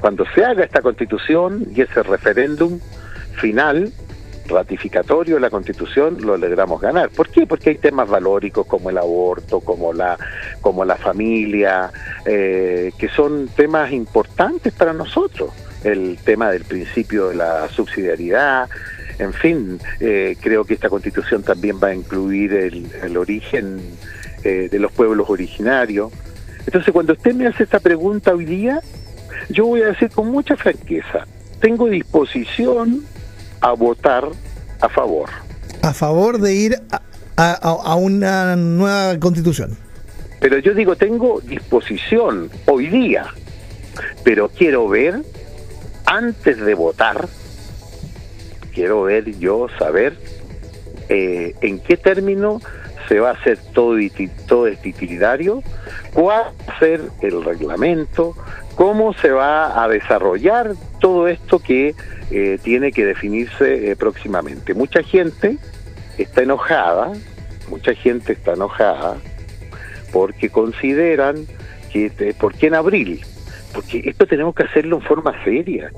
cuando 0.05 0.27
se 0.35 0.45
haga 0.45 0.65
esta 0.65 0.83
constitución 0.83 1.67
y 1.75 1.81
ese 1.81 2.03
referéndum 2.03 2.79
final 3.37 3.91
ratificatorio 4.47 5.37
de 5.37 5.41
la 5.41 5.49
constitución 5.49 6.19
lo 6.21 6.37
logramos 6.37 6.79
ganar. 6.79 7.09
¿Por 7.09 7.31
qué? 7.31 7.47
Porque 7.47 7.71
hay 7.71 7.79
temas 7.79 8.11
valóricos 8.11 8.67
como 8.67 8.91
el 8.91 8.99
aborto, 8.99 9.61
como 9.61 9.95
la, 9.95 10.19
como 10.61 10.85
la 10.85 10.97
familia, 10.97 11.91
eh, 12.27 12.93
que 12.99 13.09
son 13.09 13.49
temas 13.57 13.93
importantes 13.93 14.75
para 14.75 14.93
nosotros. 14.93 15.53
El 15.85 16.19
tema 16.23 16.51
del 16.51 16.65
principio 16.65 17.31
de 17.31 17.37
la 17.37 17.71
subsidiariedad, 17.71 18.69
en 19.19 19.33
fin, 19.33 19.81
eh, 20.01 20.37
creo 20.39 20.67
que 20.67 20.75
esta 20.75 20.91
constitución 20.91 21.43
también 21.43 21.81
va 21.83 21.89
a 21.89 21.95
incluir 21.95 22.53
el, 22.53 23.17
origen 23.17 23.81
eh, 24.43 24.69
de 24.71 24.79
los 24.79 24.93
pueblos 24.93 25.31
originarios. 25.31 26.13
Entonces, 26.67 26.93
cuando 26.93 27.15
usted 27.15 27.35
me 27.35 27.47
hace 27.47 27.63
esta 27.63 27.81
pregunta 27.81 28.35
hoy 28.35 28.45
día, 28.45 28.83
yo 29.49 29.67
voy 29.67 29.83
a 29.83 29.87
decir 29.89 30.11
con 30.11 30.31
mucha 30.31 30.57
franqueza, 30.57 31.27
tengo 31.61 31.89
disposición 31.89 33.05
a 33.61 33.73
votar 33.73 34.29
a 34.81 34.89
favor. 34.89 35.31
A 35.83 35.93
favor 35.93 36.39
de 36.39 36.55
ir 36.55 36.83
a, 37.37 37.53
a, 37.53 37.95
una 37.95 38.57
nueva 38.57 39.19
constitución. 39.19 39.77
Pero 40.41 40.59
yo 40.59 40.75
digo, 40.75 40.97
tengo 40.97 41.41
disposición 41.41 42.51
hoy 42.67 42.89
día, 42.89 43.27
pero 44.23 44.49
quiero 44.49 44.89
ver, 44.89 45.23
antes 46.07 46.59
de 46.59 46.75
votar, 46.75 47.29
quiero 48.75 49.05
ver 49.05 49.39
yo, 49.39 49.69
saber 49.79 50.19
eh, 51.09 51.55
en 51.61 51.81
qué 51.81 51.97
término 51.97 52.61
se 53.09 53.21
va 53.21 53.31
a 53.31 53.33
hacer 53.33 53.59
todo, 53.73 53.97
todo 54.47 54.67
este 54.67 54.91
itinerario, 54.91 55.63
cuál 56.13 56.47
va 56.47 56.53
a 56.67 56.79
ser 56.79 57.01
el 57.21 57.45
reglamento, 57.45 58.35
cómo 58.75 59.13
se 59.15 59.31
va 59.31 59.83
a 59.83 59.89
desarrollar 59.89 60.73
todo 61.01 61.29
esto 61.29 61.59
que 61.59 61.95
eh, 62.31 62.59
tiene 62.63 62.93
que 62.93 63.05
definirse 63.05 63.91
eh, 63.91 63.97
próximamente. 63.97 64.75
Mucha 64.75 65.03
gente 65.03 65.59
está 66.19 66.43
enojada, 66.43 67.13
mucha 67.69 67.95
gente 67.95 68.33
está 68.33 68.55
enojada 68.55 69.17
porque 70.13 70.49
consideran 70.49 71.47
que, 71.93 72.35
¿por 72.39 72.55
qué 72.55 72.69
en 72.69 72.75
abril? 72.75 73.21
Porque 73.73 74.03
esto 74.05 74.27
tenemos 74.27 74.55
que 74.55 74.63
hacerlo 74.63 74.97
en 74.97 75.03
forma 75.03 75.45
seria, 75.45 75.91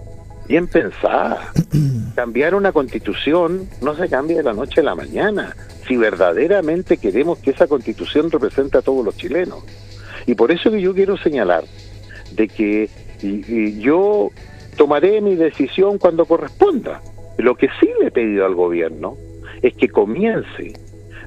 bien 0.48 0.66
pensada. 0.66 1.52
Cambiar 2.14 2.54
una 2.54 2.72
constitución 2.72 3.68
no 3.82 3.94
se 3.94 4.08
cambia 4.08 4.38
de 4.38 4.42
la 4.42 4.54
noche 4.54 4.80
a 4.80 4.84
la 4.84 4.94
mañana, 4.94 5.54
si 5.86 5.96
verdaderamente 5.96 6.96
queremos 6.96 7.38
que 7.38 7.50
esa 7.50 7.66
constitución 7.66 8.30
represente 8.30 8.78
a 8.78 8.82
todos 8.82 9.04
los 9.04 9.16
chilenos. 9.16 9.64
Y 10.26 10.34
por 10.34 10.50
eso 10.50 10.70
que 10.70 10.80
yo 10.80 10.94
quiero 10.94 11.16
señalar 11.18 11.64
de 12.36 12.48
que 12.48 12.88
yo 13.78 14.30
tomaré 14.76 15.20
mi 15.20 15.34
decisión 15.34 15.98
cuando 15.98 16.26
corresponda. 16.26 17.00
Lo 17.38 17.54
que 17.54 17.68
sí 17.80 17.88
le 18.00 18.08
he 18.08 18.10
pedido 18.10 18.46
al 18.46 18.54
gobierno 18.54 19.16
es 19.62 19.74
que 19.74 19.88
comience 19.88 20.74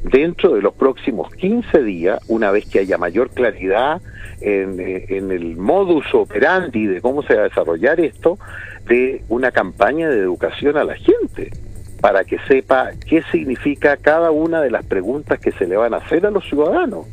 dentro 0.03 0.53
de 0.53 0.61
los 0.61 0.73
próximos 0.73 1.33
15 1.35 1.83
días, 1.83 2.19
una 2.27 2.51
vez 2.51 2.65
que 2.67 2.79
haya 2.79 2.97
mayor 2.97 3.31
claridad 3.31 4.01
eh, 4.41 5.05
en, 5.09 5.31
el 5.31 5.57
modus 5.57 6.05
operandi 6.13 6.85
de 6.85 7.01
cómo 7.01 7.21
se 7.23 7.35
va 7.35 7.41
a 7.41 7.49
desarrollar 7.49 7.99
esto, 7.99 8.39
de 8.87 9.23
una 9.27 9.51
campaña 9.51 10.09
de 10.09 10.19
educación 10.19 10.77
a 10.77 10.83
la 10.83 10.95
gente, 10.95 11.51
para 11.99 12.23
que 12.23 12.39
sepa 12.47 12.91
qué 13.07 13.23
significa 13.31 13.97
cada 13.97 14.31
una 14.31 14.61
de 14.61 14.71
las 14.71 14.85
preguntas 14.85 15.39
que 15.39 15.51
se 15.51 15.67
le 15.67 15.75
van 15.75 15.93
a 15.93 15.97
hacer 15.97 16.25
a 16.25 16.31
los 16.31 16.45
ciudadanos 16.45 17.07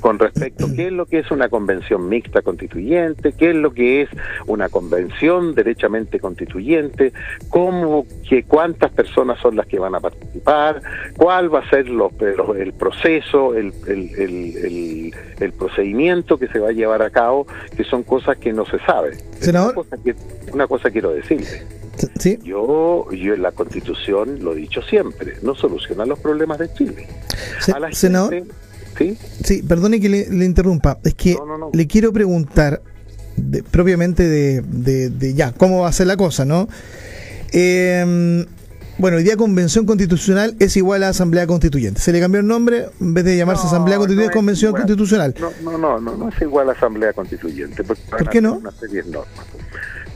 con 0.00 0.18
respecto 0.18 0.66
a 0.66 0.72
qué 0.72 0.86
es 0.86 0.92
lo 0.92 1.06
que 1.06 1.18
es 1.18 1.30
una 1.30 1.48
convención 1.48 2.08
mixta 2.08 2.42
constituyente, 2.42 3.32
qué 3.32 3.50
es 3.50 3.56
lo 3.56 3.72
que 3.72 4.02
es 4.02 4.08
una 4.46 4.68
convención 4.68 5.54
derechamente 5.54 6.20
constituyente, 6.20 7.12
cómo, 7.48 8.06
que, 8.28 8.44
cuántas 8.44 8.90
personas 8.92 9.40
son 9.40 9.56
las 9.56 9.66
que 9.66 9.78
van 9.78 9.94
a 9.94 10.00
participar, 10.00 10.82
cuál 11.16 11.52
va 11.52 11.60
a 11.60 11.70
ser 11.70 11.86
el 11.88 12.72
proceso, 12.72 13.54
el, 13.54 13.72
el, 13.86 15.12
el, 15.40 15.52
procedimiento 15.52 16.38
que 16.38 16.46
se 16.48 16.58
va 16.58 16.68
a 16.68 16.72
llevar 16.72 17.02
a 17.02 17.10
cabo, 17.10 17.46
que 17.76 17.84
son 17.84 18.02
cosas 18.02 18.36
que 18.38 18.52
no 18.52 18.64
se 18.66 18.78
sabe. 18.80 19.16
Senador. 19.40 19.72
Una 19.72 19.74
cosa, 19.74 19.96
que, 20.02 20.14
una 20.52 20.66
cosa 20.66 20.90
quiero 20.90 21.10
decirle. 21.10 21.66
¿Sí? 22.18 22.38
Yo, 22.44 23.10
yo 23.10 23.34
en 23.34 23.42
la 23.42 23.50
Constitución 23.52 24.38
lo 24.42 24.52
he 24.52 24.56
dicho 24.56 24.82
siempre, 24.82 25.34
no 25.42 25.54
soluciona 25.54 26.06
los 26.06 26.18
problemas 26.20 26.58
de 26.58 26.72
Chile. 26.72 27.08
a 27.74 27.78
la 27.80 27.92
senador. 27.92 28.44
¿Sí? 28.98 29.62
perdone 29.62 30.00
que 30.00 30.08
le, 30.08 30.44
interrumpa. 30.44 30.98
Es 31.04 31.14
que 31.14 31.36
le 31.72 31.86
quiero 31.86 32.12
preguntar 32.12 32.82
propiamente 33.70 34.28
de, 34.28 35.34
ya, 35.34 35.52
cómo 35.52 35.80
va 35.80 35.88
a 35.88 35.92
ser 35.92 36.06
la 36.06 36.16
cosa, 36.16 36.44
¿no? 36.44 36.68
Em, 37.52 38.44
bueno, 38.98 39.18
el 39.18 39.24
día 39.24 39.36
Convención 39.36 39.86
Constitucional 39.86 40.56
es 40.58 40.76
igual 40.76 41.04
a 41.04 41.10
Asamblea 41.10 41.46
Constituyente. 41.46 42.00
Se 42.00 42.12
le 42.12 42.20
cambió 42.20 42.40
el 42.40 42.46
nombre, 42.46 42.86
en 43.00 43.14
vez 43.14 43.24
de 43.24 43.36
llamarse 43.36 43.66
Asamblea 43.66 43.96
Constituyente, 43.98 44.34
Convención 44.34 44.72
Constitucional. 44.72 45.34
No, 45.62 45.78
no, 45.78 46.00
no, 46.00 46.16
no, 46.16 46.28
es 46.28 46.42
igual 46.42 46.68
a 46.68 46.72
Asamblea 46.72 47.12
Constituyente. 47.12 47.84
¿Por 47.84 48.28
qué 48.28 48.40
no? 48.40 48.60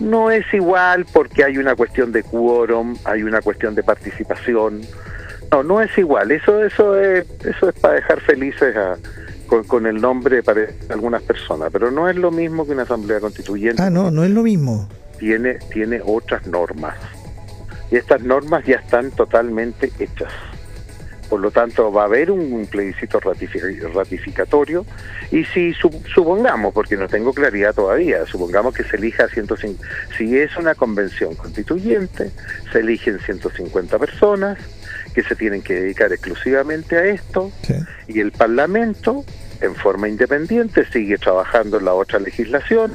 No 0.01 0.33
es 0.33 0.45
igual 0.53 1.07
porque 1.13 1.45
hay 1.45 1.59
una 1.59 1.77
cuestión 1.77 2.11
de 2.11 2.25
quórum, 2.25 2.97
hay 3.05 3.23
una 3.23 3.41
cuestión 3.41 3.77
de 3.77 3.85
participación, 3.85 4.81
no, 5.53 5.63
no 5.63 5.83
es 5.83 5.97
igual. 5.99 6.31
Eso, 6.33 6.65
eso 6.65 6.99
es, 6.99 7.27
eso 7.45 7.69
es 7.69 7.75
para 7.79 7.95
dejar 7.95 8.21
felices 8.21 8.75
a, 8.75 8.97
con, 9.47 9.87
el 9.87 10.01
nombre 10.01 10.43
para 10.43 10.67
algunas 10.89 11.23
personas, 11.23 11.69
pero 11.71 11.91
no 11.91 12.09
es 12.09 12.17
lo 12.17 12.31
mismo 12.31 12.65
que 12.65 12.73
una 12.73 12.83
asamblea 12.83 13.21
constituyente. 13.21 13.83
Ah, 13.83 13.91
no, 13.91 14.11
no 14.11 14.25
es 14.25 14.31
lo 14.31 14.43
mismo. 14.43 14.89
Tiene, 15.19 15.59
tiene 15.73 16.01
otras 16.05 16.47
normas 16.47 16.97
y 17.91 17.97
estas 17.97 18.23
normas 18.23 18.65
ya 18.65 18.77
están 18.77 19.11
totalmente 19.11 19.93
hechas. 19.99 20.33
Por 21.29 21.41
lo 21.41 21.51
tanto, 21.51 21.93
va 21.93 22.03
a 22.03 22.05
haber 22.07 22.31
un, 22.31 22.67
plebiscito 22.67 23.21
ratificatorio 23.21 24.85
y 25.31 25.45
si 25.45 25.75
supongamos, 25.75 26.75
porque 26.75 26.97
no 26.97 27.09
tengo 27.09 27.33
claridad 27.33 27.75
todavía, 27.75 28.27
supongamos 28.27 28.75
que 28.75 28.85
se 28.85 28.97
elija 28.97 29.29
150, 29.29 29.83
si 30.17 30.39
es 30.39 30.57
una 30.57 30.75
convención 30.75 31.35
constituyente, 31.35 32.31
se 32.71 32.81
eligen 32.81 33.19
150 33.19 33.99
personas, 33.99 34.59
que 35.15 35.23
se 35.23 35.37
tienen 35.37 35.63
que 35.63 35.75
dedicar 35.75 36.13
exclusivamente 36.13 36.97
a 36.97 37.05
esto 37.05 37.51
y 38.09 38.21
el 38.21 38.33
Parlamento, 38.33 39.25
en 39.61 39.75
forma 39.75 40.09
independiente, 40.09 40.85
sigue 40.91 41.19
trabajando 41.19 41.79
en 41.79 41.85
la 41.85 41.95
otra 41.95 42.19
legislación 42.19 42.93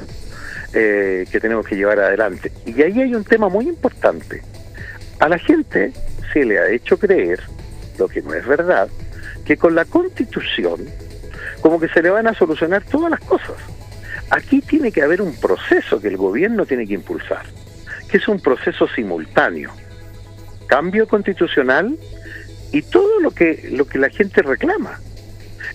eh, 0.74 1.26
que 1.30 1.40
tenemos 1.40 1.66
que 1.66 1.76
llevar 1.76 2.00
adelante. 2.00 2.52
Y 2.66 2.82
ahí 2.82 3.00
hay 3.00 3.14
un 3.14 3.24
tema 3.24 3.48
muy 3.48 3.68
importante. 3.68 4.42
A 5.20 5.28
la 5.28 5.38
gente 5.38 5.92
se 6.32 6.44
le 6.44 6.58
ha 6.58 6.68
hecho 6.68 6.98
creer, 6.98 7.40
lo 7.98 8.08
que 8.08 8.22
no 8.22 8.34
es 8.34 8.46
verdad, 8.46 8.88
que 9.44 9.56
con 9.56 9.74
la 9.74 9.84
constitución 9.84 10.86
como 11.60 11.80
que 11.80 11.88
se 11.88 12.02
le 12.02 12.10
van 12.10 12.26
a 12.26 12.34
solucionar 12.34 12.84
todas 12.84 13.10
las 13.10 13.20
cosas. 13.20 13.56
Aquí 14.30 14.60
tiene 14.60 14.92
que 14.92 15.02
haber 15.02 15.22
un 15.22 15.34
proceso 15.34 16.00
que 16.00 16.08
el 16.08 16.16
gobierno 16.16 16.66
tiene 16.66 16.86
que 16.86 16.94
impulsar, 16.94 17.46
que 18.10 18.18
es 18.18 18.28
un 18.28 18.40
proceso 18.40 18.86
simultáneo. 18.88 19.72
Cambio 20.68 21.08
constitucional 21.08 21.96
y 22.72 22.82
todo 22.82 23.20
lo 23.20 23.32
que, 23.32 23.68
lo 23.72 23.86
que 23.86 23.98
la 23.98 24.10
gente 24.10 24.42
reclama 24.42 25.00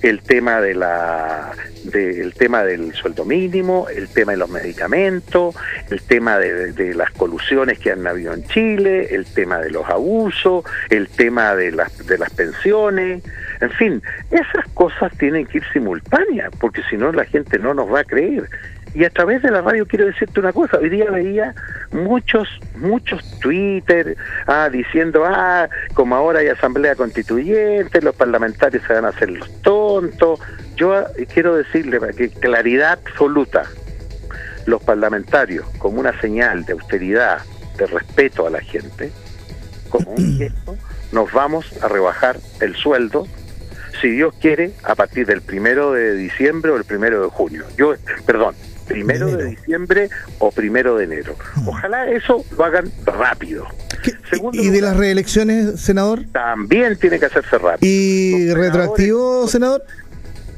el 0.03 0.21
tema 0.21 0.59
de 0.59 0.75
la 0.75 1.51
del 1.85 2.33
tema 2.33 2.63
del 2.63 2.93
sueldo 2.93 3.25
mínimo, 3.25 3.87
el 3.89 4.07
tema 4.07 4.33
de 4.33 4.37
los 4.37 4.49
medicamentos, 4.49 5.55
el 5.89 6.01
tema 6.01 6.39
de, 6.39 6.93
las 6.93 7.11
colusiones 7.11 7.79
que 7.79 7.91
han 7.91 8.05
habido 8.05 8.33
en 8.33 8.45
Chile, 8.47 9.13
el 9.15 9.25
tema 9.25 9.59
de 9.59 9.69
los 9.69 9.89
abusos, 9.89 10.65
el 10.89 11.07
tema 11.07 11.55
de 11.55 11.71
las 11.71 12.05
de 12.05 12.17
las 12.17 12.29
pensiones, 12.31 13.23
en 13.61 13.71
fin, 13.71 14.03
esas 14.29 14.67
cosas 14.73 15.11
tienen 15.17 15.45
que 15.45 15.59
ir 15.59 15.63
simultáneas, 15.71 16.51
porque 16.59 16.81
si 16.89 16.97
no 16.97 17.11
la 17.11 17.25
gente 17.25 17.57
no 17.57 17.73
nos 17.73 17.91
va 17.91 18.01
a 18.01 18.03
creer. 18.03 18.49
Y 18.95 19.05
a 19.05 19.09
través 19.09 19.41
de 19.41 19.49
la 19.49 19.61
radio 19.61 19.87
quiero 19.87 20.05
decirte 20.05 20.39
una 20.39 20.53
cosa, 20.53 20.77
hoy 20.77 20.89
día 20.89 21.09
veía 21.09 21.55
muchos, 21.91 22.47
muchos 22.75 23.23
Twitter 23.39 24.15
ah, 24.45 24.69
diciendo, 24.71 25.23
ah, 25.25 25.67
como 25.95 26.15
ahora 26.15 26.39
hay 26.39 26.47
asamblea 26.47 26.95
constituyente, 26.95 28.01
los 28.01 28.15
parlamentarios 28.15 28.83
se 28.85 28.93
van 28.93 29.05
a 29.05 29.09
hacer 29.09 29.31
los 29.31 29.61
tontos. 29.61 30.39
Yo 30.75 30.93
ah, 30.93 31.07
quiero 31.33 31.55
decirle 31.55 31.99
que 32.15 32.29
claridad 32.29 32.99
absoluta, 33.03 33.63
los 34.67 34.81
parlamentarios, 34.83 35.65
como 35.79 35.99
una 35.99 36.19
señal 36.21 36.63
de 36.65 36.73
austeridad, 36.73 37.39
de 37.77 37.87
respeto 37.87 38.45
a 38.45 38.51
la 38.51 38.61
gente, 38.61 39.11
como 39.89 40.11
un 40.11 40.37
gesto, 40.37 40.77
nos 41.11 41.31
vamos 41.31 41.81
a 41.81 41.87
rebajar 41.87 42.37
el 42.61 42.75
sueldo 42.75 43.25
si 44.01 44.09
Dios 44.09 44.33
quiere, 44.39 44.71
a 44.83 44.95
partir 44.95 45.25
del 45.25 45.41
primero 45.41 45.93
de 45.93 46.15
diciembre 46.15 46.71
o 46.71 46.75
el 46.75 46.83
primero 46.83 47.23
de 47.23 47.29
junio. 47.29 47.63
Yo, 47.77 47.93
perdón, 48.25 48.53
primero 48.93 49.27
de, 49.27 49.45
diciembre 49.45 50.09
o 50.39 50.51
primero 50.51 50.95
de 50.97 51.05
enero. 51.05 51.35
Mm. 51.55 51.67
Ojalá 51.67 52.09
eso 52.09 52.45
lo 52.57 52.65
hagan 52.65 52.91
rápido. 53.05 53.67
¿Y 54.51 54.69
de 54.69 54.81
las 54.81 54.97
reelecciones, 54.97 55.79
senador? 55.79 56.21
También 56.31 56.97
tiene 56.97 57.19
que 57.19 57.25
hacerse 57.25 57.57
rápido. 57.57 57.91
¿Y 57.91 58.53
retroactivo, 58.53 59.47
senador? 59.47 59.83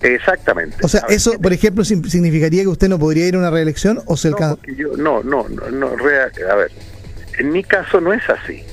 Exactamente. 0.02 0.78
O 0.84 0.88
sea, 0.88 1.02
eso, 1.10 1.40
por 1.40 1.54
ejemplo, 1.54 1.84
significaría 1.84 2.62
que 2.62 2.68
usted 2.68 2.90
no 2.90 3.00
podría 3.00 3.28
ir 3.28 3.36
a 3.36 3.40
una 3.40 3.52
reelección 3.52 4.02
o 4.06 4.18
se 4.18 4.30
alcanza. 4.30 4.58
No, 4.98 5.24
no, 5.24 5.48
no, 5.50 5.70
no, 5.72 5.88
a 5.88 6.56
ver, 6.56 6.72
en 7.38 7.52
mi 7.52 7.64
caso 7.64 8.02
no 8.02 8.14
es 8.14 8.22
así, 8.30 8.64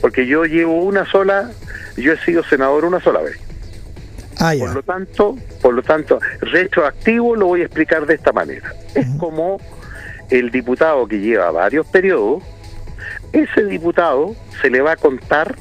porque 0.00 0.26
yo 0.26 0.44
llevo 0.44 0.82
una 0.82 1.04
sola, 1.10 1.50
yo 1.96 2.12
he 2.12 2.18
sido 2.24 2.42
senador 2.44 2.84
una 2.84 3.00
sola 3.00 3.20
vez. 3.20 3.36
Ah, 4.40 4.54
por 4.58 4.74
lo 4.74 4.82
tanto, 4.82 5.36
por 5.60 5.74
lo 5.74 5.82
tanto, 5.82 6.20
retroactivo 6.40 7.34
lo 7.34 7.46
voy 7.46 7.62
a 7.62 7.64
explicar 7.64 8.06
de 8.06 8.14
esta 8.14 8.32
manera. 8.32 8.72
Es 8.94 9.06
como 9.18 9.60
el 10.30 10.50
diputado 10.50 11.06
que 11.08 11.18
lleva 11.18 11.50
varios 11.50 11.86
periodos, 11.86 12.42
ese 13.32 13.64
diputado 13.64 14.34
se 14.60 14.70
le 14.70 14.80
va 14.80 14.92
a 14.92 14.96
contar 14.96 15.56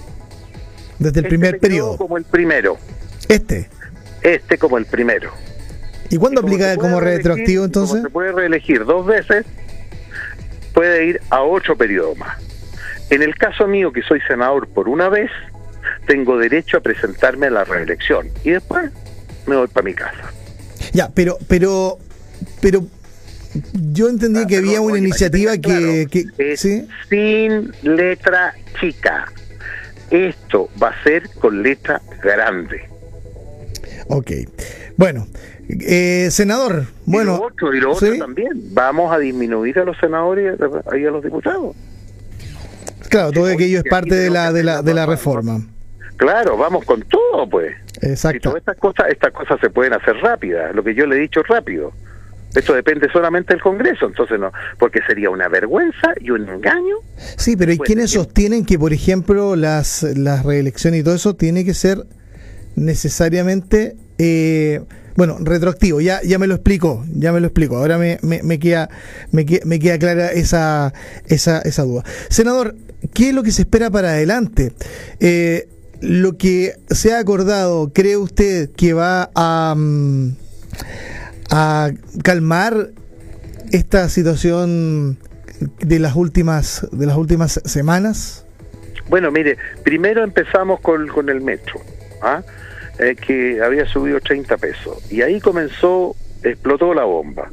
desde 1.00 1.20
el 1.20 1.26
este 1.26 1.30
primer 1.30 1.60
periodo, 1.60 1.98
como 1.98 2.18
el 2.18 2.24
primero. 2.24 2.78
Este. 3.28 3.70
Este 4.22 4.58
como 4.58 4.78
el 4.78 4.86
primero. 4.86 5.32
¿Y 6.10 6.18
cuándo 6.18 6.42
aplica 6.42 6.76
como, 6.78 7.00
retroactivo 7.00 7.66
entonces? 7.66 8.02
se 8.02 8.10
puede 8.10 8.32
reelegir 8.32 8.86
dos 8.86 9.06
veces, 9.06 9.46
puede 10.74 11.06
ir 11.06 11.22
a 11.30 11.44
ocho 11.44 11.76
periodos 11.76 12.18
más. 12.18 12.38
En 13.10 13.22
el 13.22 13.36
caso 13.36 13.68
mío, 13.68 13.92
que 13.92 14.02
soy 14.04 14.22
senador 14.22 14.68
por 14.68 14.90
una 14.90 15.10
vez, 15.10 15.30
tengo 16.06 16.38
derecho 16.38 16.78
a 16.78 16.80
presentarme 16.82 17.48
a 17.48 17.52
la 17.52 17.64
reelección 17.64 18.30
y 18.44 18.52
después 18.52 18.92
me 19.46 19.56
voy 19.56 19.68
para 19.68 19.86
mi 19.86 19.94
casa. 19.94 20.32
Ya, 20.94 21.10
pero, 21.14 21.38
pero, 21.48 21.98
pero 22.62 22.86
yo 23.74 24.10
entendí 24.10 24.42
ah, 24.44 24.48
que 24.48 24.58
había 24.58 24.82
una 24.82 24.98
iniciativa 24.98 25.58
que, 25.58 26.08
sin 26.58 27.72
letra 27.84 28.54
chica. 28.80 29.32
Esto 30.10 30.70
va 30.82 30.90
a 30.90 31.04
ser 31.04 31.30
con 31.40 31.62
letra 31.62 32.02
grande. 32.24 32.88
Ok. 34.08 34.32
Bueno, 34.96 35.28
eh, 35.70 36.30
senador, 36.32 36.86
bueno. 37.06 37.36
Y 37.36 37.38
lo 37.38 37.46
otro, 37.46 37.74
y 37.74 37.80
lo 37.80 37.92
otro 37.92 38.18
también. 38.18 38.52
Vamos 38.74 39.14
a 39.14 39.20
disminuir 39.20 39.80
a 39.80 39.84
los 39.84 39.98
senadores 39.98 40.58
y 40.60 41.06
a 41.06 41.12
los 41.12 41.24
diputados. 41.24 41.76
Claro, 43.10 43.32
todo 43.32 43.46
aquello 43.48 43.80
es 43.80 43.86
parte 43.90 44.16
de 44.16 44.30
la, 44.30 44.52
de 44.52 44.64
la, 44.64 44.82
de 44.82 44.94
la 44.94 45.06
reforma. 45.06 45.62
Claro, 46.18 46.58
vamos 46.58 46.84
con 46.86 47.02
todo, 47.04 47.48
pues. 47.50 47.76
Exacto. 48.02 48.56
estas 48.56 48.78
cosas, 48.78 49.08
estas 49.10 49.32
cosas 49.32 49.60
se 49.60 49.70
pueden 49.70 49.94
hacer 49.94 50.16
rápidas, 50.18 50.76
lo 50.76 50.84
que 50.84 50.94
yo 50.94 51.06
le 51.06 51.16
he 51.16 51.20
dicho 51.20 51.42
rápido. 51.44 51.94
Esto 52.56 52.74
depende 52.74 53.08
solamente 53.12 53.54
del 53.54 53.62
Congreso, 53.62 54.08
entonces 54.08 54.40
no, 54.40 54.52
porque 54.80 55.00
sería 55.06 55.30
una 55.30 55.48
vergüenza 55.48 56.14
y 56.20 56.32
un 56.32 56.48
engaño. 56.48 56.96
Sí, 57.36 57.56
pero 57.56 57.72
¿y 57.72 57.78
quiénes 57.78 58.12
sostienen 58.12 58.66
que, 58.66 58.80
por 58.80 58.94
ejemplo, 58.94 59.56
las, 59.56 60.04
las 60.04 60.46
reelecciones 60.46 61.02
y 61.02 61.04
todo 61.04 61.16
eso 61.16 61.36
tiene 61.36 61.66
que 61.66 61.74
ser 61.74 62.06
necesariamente, 62.76 63.96
eh, 64.18 64.82
bueno, 65.16 65.38
retroactivo? 65.40 66.00
Ya, 66.00 66.22
ya 66.24 66.40
me 66.40 66.48
lo 66.48 66.56
explico, 66.56 67.06
ya 67.14 67.32
me 67.32 67.42
lo 67.42 67.48
explico. 67.48 67.78
Ahora 67.78 67.98
me, 67.98 68.18
me, 68.22 68.42
me 68.42 68.58
queda, 68.60 68.90
me, 69.32 69.46
me 69.66 69.78
queda 69.78 70.00
clara 70.00 70.32
esa, 70.32 70.94
esa, 71.28 71.60
esa 71.60 71.84
duda. 71.84 72.04
Senador, 72.30 72.76
¿qué 73.14 73.30
es 73.30 73.36
lo 73.36 73.44
que 73.44 73.52
se 73.52 73.64
espera 73.64 73.92
para 73.92 74.12
adelante? 74.12 74.72
Eh, 75.20 75.68
lo 76.02 76.38
que 76.38 76.74
se 76.90 77.14
ha 77.14 77.20
acordado, 77.20 77.92
¿cree 77.94 78.18
usted 78.18 78.70
que 78.72 78.94
va 78.94 79.30
a, 79.36 79.74
mm, 79.76 80.36
a 81.52 81.92
calmar 82.24 82.90
esta 83.72 84.10
situación 84.10 85.18
de 85.80 86.00
las 86.00 86.16
últimas 86.16 86.88
de 86.92 87.06
las 87.06 87.18
últimas 87.18 87.62
semanas? 87.66 88.46
Bueno, 89.10 89.32
mire, 89.32 89.58
primero 89.84 90.24
empezamos 90.24 90.80
con, 90.82 91.08
con 91.08 91.30
el 91.30 91.42
metro, 91.42 91.80
¿ah? 92.22 92.44
eh, 93.00 93.16
que 93.16 93.62
había 93.62 93.86
subido 93.88 94.20
30 94.20 94.58
pesos 94.58 95.12
y 95.12 95.22
ahí 95.22 95.40
comenzó, 95.40 96.16
explotó 96.44 96.94
la 96.94 97.04
bomba. 97.04 97.50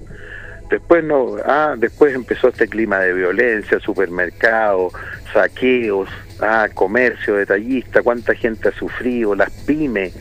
Después 0.70 1.04
no, 1.04 1.36
ah, 1.44 1.76
después 1.78 2.14
empezó 2.14 2.48
este 2.48 2.66
clima 2.66 2.98
de 2.98 3.12
violencia, 3.12 3.78
supermercados, 3.80 4.92
saqueos, 5.32 6.08
ah, 6.40 6.68
comercio 6.72 7.36
detallista, 7.36 8.02
cuánta 8.02 8.34
gente 8.34 8.68
ha 8.68 8.72
sufrido, 8.72 9.34
las 9.34 9.50
pymes, 9.50 10.14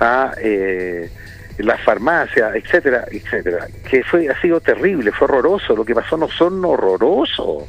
ah, 0.00 0.32
eh, 0.40 1.10
las 1.58 1.80
farmacias, 1.82 2.54
etcétera, 2.54 3.04
etcétera, 3.10 3.66
que 3.88 4.02
fue 4.04 4.28
ha 4.28 4.40
sido 4.40 4.60
terrible, 4.60 5.12
fue 5.12 5.26
horroroso, 5.26 5.74
lo 5.74 5.84
que 5.84 5.94
pasó 5.94 6.16
no 6.16 6.28
son 6.28 6.64
horrorosos. 6.64 7.64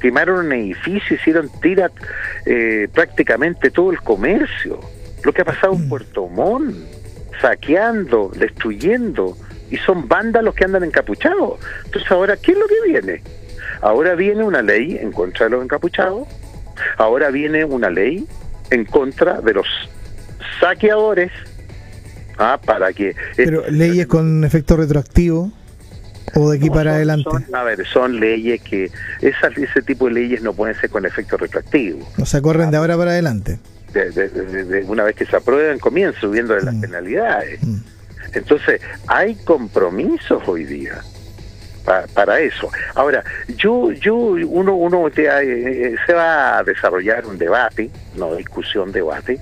Quemaron 0.00 0.46
un 0.46 0.52
edificio, 0.52 1.16
hicieron 1.16 1.48
tirar 1.60 1.90
eh, 2.46 2.88
prácticamente 2.92 3.70
todo 3.70 3.90
el 3.90 4.00
comercio. 4.00 4.78
Lo 5.24 5.32
que 5.32 5.42
ha 5.42 5.44
pasado 5.44 5.74
en 5.74 5.86
mm. 5.86 5.88
Puerto 5.88 6.28
Montt, 6.28 6.76
saqueando, 7.40 8.30
destruyendo, 8.36 9.36
y 9.70 9.76
son 9.78 10.08
vándalos 10.08 10.54
que 10.54 10.64
andan 10.64 10.84
encapuchados. 10.84 11.58
Entonces 11.84 12.10
ahora, 12.10 12.36
¿qué 12.36 12.52
es 12.52 12.58
lo 12.58 12.66
que 12.66 12.80
viene? 12.86 13.22
Ahora 13.80 14.14
viene 14.14 14.44
una 14.44 14.62
ley 14.62 14.98
en 15.00 15.12
contra 15.12 15.46
de 15.46 15.50
los 15.50 15.64
encapuchados, 15.64 16.26
Ahora 16.96 17.30
viene 17.30 17.64
una 17.64 17.90
ley 17.90 18.26
en 18.70 18.84
contra 18.84 19.40
de 19.40 19.54
los 19.54 19.66
saqueadores 20.60 21.30
ah, 22.38 22.60
para 22.64 22.92
que... 22.92 23.14
Pero 23.36 23.68
leyes 23.70 24.06
con 24.06 24.44
efecto 24.44 24.76
retroactivo 24.76 25.52
o 26.34 26.50
de 26.50 26.58
aquí 26.58 26.70
para 26.70 26.94
adelante. 26.94 27.30
a 27.52 27.62
ver, 27.62 27.86
son 27.86 28.20
leyes 28.20 28.60
que 28.62 28.90
esas, 29.20 29.56
ese 29.56 29.82
tipo 29.82 30.06
de 30.06 30.12
leyes 30.12 30.42
no 30.42 30.52
pueden 30.52 30.78
ser 30.78 30.90
con 30.90 31.06
efecto 31.06 31.36
retroactivo. 31.36 32.06
O 32.18 32.26
sea, 32.26 32.40
corren 32.40 32.70
de 32.70 32.76
ahora 32.76 32.96
para 32.96 33.12
adelante. 33.12 33.58
De, 33.92 34.84
una 34.86 35.04
vez 35.04 35.16
que 35.16 35.24
se 35.24 35.36
aprueban, 35.36 35.78
comienza 35.78 36.20
subiendo 36.20 36.54
de 36.54 36.62
las 36.62 36.74
mm. 36.74 36.80
penalidades. 36.80 37.62
Mm. 37.62 37.78
Entonces, 38.34 38.80
hay 39.06 39.34
compromisos 39.36 40.42
hoy 40.46 40.64
día 40.64 41.00
para 42.14 42.40
eso. 42.40 42.70
Ahora, 42.94 43.24
yo, 43.56 43.92
yo, 43.92 44.14
uno, 44.14 44.74
uno 44.74 45.08
eh, 45.08 45.96
se 46.06 46.12
va 46.12 46.58
a 46.58 46.64
desarrollar 46.64 47.26
un 47.26 47.38
debate, 47.38 47.90
no 48.16 48.34
discusión, 48.34 48.92
debate, 48.92 49.38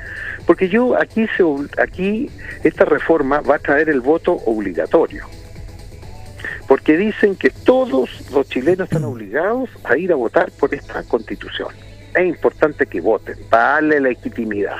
porque 0.46 0.68
yo 0.68 0.98
aquí 1.00 1.26
se, 1.37 1.44
aquí 1.80 2.30
esta 2.62 2.85
reforma 2.85 3.40
va 3.40 3.56
a 3.56 3.59
traer 3.59 3.88
el 3.88 4.00
voto 4.00 4.32
obligatorio, 4.46 5.26
porque 6.68 6.96
dicen 6.96 7.37
que 7.37 7.50
todos 7.50 8.30
los 8.30 8.48
chilenos 8.48 8.88
están 8.88 9.04
obligados 9.04 9.70
a 9.85 9.96
ir 9.96 10.12
a 10.12 10.16
votar 10.16 10.50
por 10.52 10.74
esta 10.74 11.02
constitución. 11.02 11.68
Es 12.14 12.26
importante 12.26 12.87
que 12.87 13.00
voten, 13.00 13.37
para 13.50 13.74
darle 13.74 14.00
legitimidad. 14.00 14.78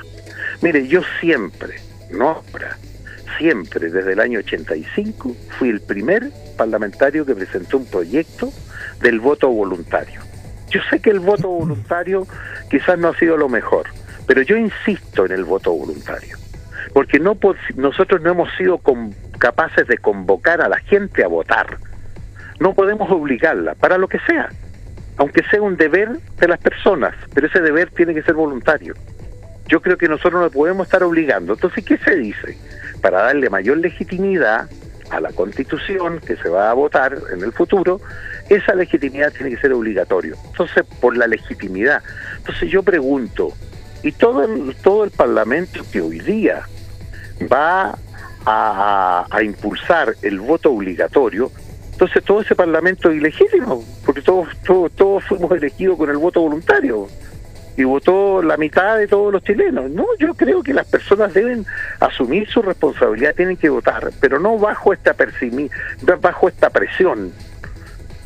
Mire, 0.63 0.87
yo 0.89 1.03
siempre, 1.21 1.77
no 2.11 2.43
ahora, 2.53 2.79
siempre, 3.39 3.91
desde 3.91 4.13
el 4.13 4.21
año 4.21 4.39
85, 4.41 5.35
fui 5.59 5.69
el 5.69 5.81
primer 5.81 6.31
parlamentario 6.57 7.25
que 7.25 7.35
presentó 7.35 7.79
un 7.79 7.87
proyecto 7.87 8.53
del 9.01 9.21
voto 9.21 9.49
voluntario. 9.49 10.21
Yo 10.71 10.81
sé 10.91 11.01
que 11.01 11.11
el 11.11 11.21
voto 11.21 11.49
voluntario 11.49 12.27
quizás 12.71 12.99
no 12.99 13.09
ha 13.09 13.19
sido 13.19 13.37
lo 13.37 13.49
mejor, 13.49 13.87
pero 14.27 14.43
yo 14.43 14.57
insisto 14.57 15.27
en 15.27 15.33
el 15.33 15.45
voto 15.45 15.73
voluntario, 15.73 16.37
porque 16.93 17.19
no 17.19 17.39
nosotros 17.77 18.21
no 18.23 18.31
hemos 18.31 18.49
sido 18.57 18.81
capaces 19.39 19.87
de 19.87 19.99
convocar 19.99 20.61
a 20.61 20.69
la 20.69 20.79
gente 20.81 21.25
a 21.25 21.29
votar. 21.29 21.79
No 22.59 22.75
podemos 22.75 23.11
obligarla, 23.11 23.75
para 23.75 23.99
lo 23.99 24.09
que 24.09 24.19
sea, 24.21 24.49
aunque 25.19 25.43
sea 25.45 25.63
un 25.63 25.77
deber 25.77 26.19
de 26.39 26.49
las 26.49 26.59
personas, 26.59 27.15
pero 27.35 27.47
ese 27.47 27.61
deber 27.61 27.91
tiene 27.91 28.15
que 28.15 28.23
ser 28.23 28.35
voluntario. 28.35 28.95
Yo 29.69 29.81
creo 29.81 29.97
que 29.97 30.09
nosotros 30.09 30.41
no 30.41 30.51
podemos 30.51 30.87
estar 30.87 31.03
obligando. 31.03 31.55
Entonces, 31.55 31.85
¿qué 31.85 31.99
se 31.99 32.15
dice? 32.15 32.57
Para 33.07 33.23
darle 33.23 33.49
mayor 33.49 33.77
legitimidad 33.77 34.69
a 35.11 35.21
la 35.21 35.31
constitución 35.31 36.19
que 36.19 36.35
se 36.35 36.49
va 36.49 36.73
a 36.73 36.75
votar 36.75 37.17
en 37.33 37.41
el 37.45 37.53
futuro, 37.53 38.01
esa 38.49 38.75
legitimidad 38.75 39.33
tiene 39.33 39.51
que 39.51 39.59
ser 39.59 39.73
obligatorio. 39.75 40.35
Entonces, 40.47 40.85
por 41.01 41.17
la 41.17 41.29
legitimidad. 41.29 42.03
Entonces 42.39 42.69
yo 42.69 42.83
pregunto, 42.83 43.53
¿y 44.03 44.11
todo 44.11 44.43
el, 44.43 44.75
todo 44.83 45.05
el 45.05 45.13
Parlamento 45.13 45.85
que 45.93 46.01
hoy 46.01 46.19
día 46.19 46.65
va 47.43 47.97
a, 48.45 49.41
impulsar 49.41 50.17
el 50.23 50.41
voto 50.41 50.73
obligatorio, 50.73 51.53
entonces 51.93 52.25
todo 52.25 52.41
ese 52.41 52.57
Parlamento 52.57 53.09
es 53.09 53.19
ilegítimo, 53.19 53.85
porque 54.05 54.23
todos, 54.23 54.49
todos, 54.67 54.91
todos 54.97 55.23
fuimos 55.23 55.53
elegidos 55.53 55.97
con 55.97 56.11
el 56.11 56.17
voto 56.17 56.41
voluntario 56.41 57.07
y 57.77 57.85
votó 57.85 58.43
la 58.43 58.57
mitad 58.57 58.97
de 58.97 59.07
todos 59.07 59.33
los 59.33 59.43
chilenos. 59.45 59.91
No, 59.91 60.07
yo 60.19 60.35
creo 60.35 60.63
que 60.63 60.73
las 60.73 60.87
personas 60.87 61.35
deben 61.35 61.67
asumir 62.01 62.49
su 62.49 62.63
responsabilidad, 62.63 63.35
tienen 63.35 63.57
que 63.57 63.69
votar, 63.69 64.11
pero 64.21 64.41
no 64.41 64.59
bajo 64.59 64.93
esta 64.93 65.15
bajo 66.21 66.49
esta 66.49 66.71
presión. 66.71 67.33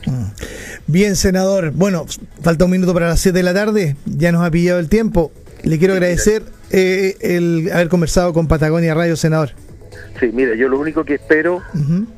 Mm. 0.06 0.24
Bien, 0.86 1.16
senador. 1.16 1.72
Bueno, 1.72 2.06
falta 2.42 2.64
un 2.64 2.70
minuto 2.70 2.94
para 2.94 3.08
las 3.08 3.20
7 3.20 3.36
de 3.36 3.42
la 3.42 3.54
tarde, 3.54 3.96
ya 4.06 4.32
nos 4.32 4.44
ha 4.44 4.50
pillado 4.50 4.78
el 4.78 4.88
tiempo. 4.88 5.32
Le 5.62 5.78
quiero 5.78 5.94
agradecer 5.94 6.42
eh, 6.70 7.16
el 7.20 7.70
haber 7.72 7.88
conversado 7.88 8.32
con 8.32 8.48
Patagonia 8.48 8.94
Radio, 8.94 9.16
senador. 9.16 9.50
Sí, 10.20 10.30
mira, 10.34 10.54
yo 10.54 10.68
lo 10.68 10.78
único 10.78 11.02
que 11.02 11.14
espero 11.14 11.62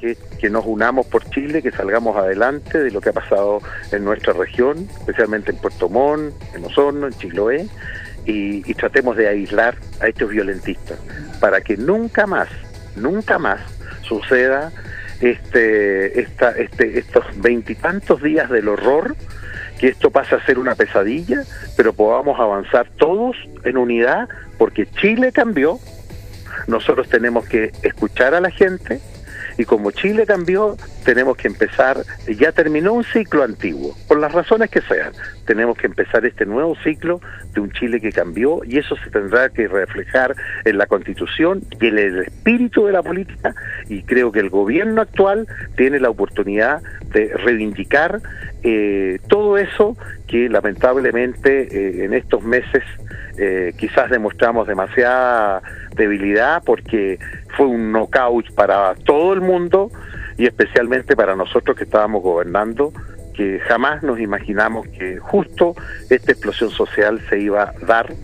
es 0.01 0.19
que 0.41 0.51
nos 0.51 0.67
unamos 0.67 1.07
por 1.07 1.25
Chile, 1.31 1.63
que 1.63 1.71
salgamos 1.71 2.17
adelante 2.17 2.83
de 2.83 2.91
lo 2.91 3.01
que 3.01 3.11
ha 3.11 3.13
pasado 3.13 3.61
en 3.93 4.05
nuestra 4.05 4.33
región, 4.33 4.89
especialmente 4.99 5.53
en 5.53 5.59
Puerto 5.59 5.89
Montt, 5.89 6.35
en 6.53 6.65
Osorno, 6.65 7.07
en 7.07 7.13
Chiloé, 7.13 7.69
y, 8.27 8.69
y 8.69 8.75
tratemos 8.75 9.17
de 9.17 9.29
aislar 9.29 9.77
a 10.01 10.09
estos 10.09 10.31
violentistas 10.31 10.99
para 11.41 11.61
que 11.61 11.77
nunca 11.77 12.27
más, 12.27 12.49
nunca 12.97 13.39
más 13.39 13.61
suceda 14.03 14.73
este, 15.21 16.21
esta, 16.21 16.51
este, 16.51 16.99
estos 16.99 17.25
veintitantos 17.37 18.21
días 18.21 18.51
del 18.51 18.69
horror, 18.69 19.15
que 19.79 19.89
esto 19.89 20.11
pase 20.11 20.35
a 20.35 20.45
ser 20.45 20.59
una 20.59 20.75
pesadilla, 20.75 21.45
pero 21.77 21.93
podamos 21.93 22.39
avanzar 22.41 22.89
todos 22.97 23.37
en 23.65 23.77
unidad, 23.77 24.29
porque 24.59 24.87
Chile 24.87 25.31
cambió, 25.33 25.79
nosotros 26.67 27.09
tenemos 27.09 27.47
que 27.47 27.73
escuchar 27.83 28.35
a 28.35 28.41
la 28.41 28.51
gente 28.51 29.01
y 29.59 29.65
como 29.65 29.91
Chile 29.91 30.25
cambió, 30.27 30.77
tenemos 31.05 31.37
que 31.37 31.49
empezar, 31.49 31.99
ya 32.27 32.53
terminó 32.53 32.93
un 32.95 33.05
ciclo 33.05 33.43
antiguo, 33.43 33.95
por 34.09 34.19
las 34.19 34.33
razones 34.33 34.71
que 34.71 34.81
sean, 34.81 35.13
tenemos 35.47 35.77
que 35.77 35.87
empezar 35.87 36.25
este 36.25 36.47
nuevo 36.47 36.75
ciclo 36.83 37.21
de 37.53 37.61
un 37.61 37.71
Chile 37.73 38.01
que 38.01 38.13
cambió 38.13 38.63
y 38.65 38.79
eso 38.79 38.97
se 38.97 39.11
tendrá 39.11 39.51
que 39.51 39.69
reflejar 39.69 40.35
en 40.65 40.79
la 40.79 40.87
constitución 40.87 41.63
y 41.81 41.87
en 41.87 41.99
el 41.99 42.19
espíritu 42.21 42.87
de 42.87 42.93
la 42.93 43.03
política 43.03 43.55
y 43.89 44.03
creo 44.03 44.33
que 44.33 44.41
el 44.41 44.49
gobierno 44.49 45.03
actual 45.03 45.47
tiene 45.77 46.01
la 46.01 46.11
oportunidad 46.11 46.81
de 47.13 47.33
reivindicar 47.35 48.21
eh, 48.63 49.19
todo 49.29 49.59
eso 49.59 49.97
que 50.33 50.49
lamentablemente 50.49 51.69
eh, 51.71 52.07
en 52.07 52.15
estos 52.15 52.43
meses 52.43 52.83
eh, 53.37 53.75
quizás 53.77 54.09
demostramos 54.09 54.67
demasiada 54.67 55.61
debilidad 55.95 56.63
porque 56.65 57.19
fue 57.55 57.67
un 57.67 57.93
knockout 57.93 58.55
para 58.55 58.95
todo 58.95 59.35
el 59.35 59.43
mundo 59.43 59.91
y 60.39 60.47
especialmente 60.47 61.15
para 61.17 61.37
nosotros 61.37 61.77
que 61.77 61.85
estábamos 61.85 62.23
gobernando, 62.23 62.95
que 63.35 63.61
jamás 63.61 64.03
nos 64.03 64.21
imaginamos 64.21 64.89
que 64.89 65.19
justo 65.19 65.77
esta 66.09 66.33
explosión 66.33 66.71
social 66.71 67.21
se 67.29 67.39
iba 67.39 67.65
a 67.65 67.73
dar 67.85 68.15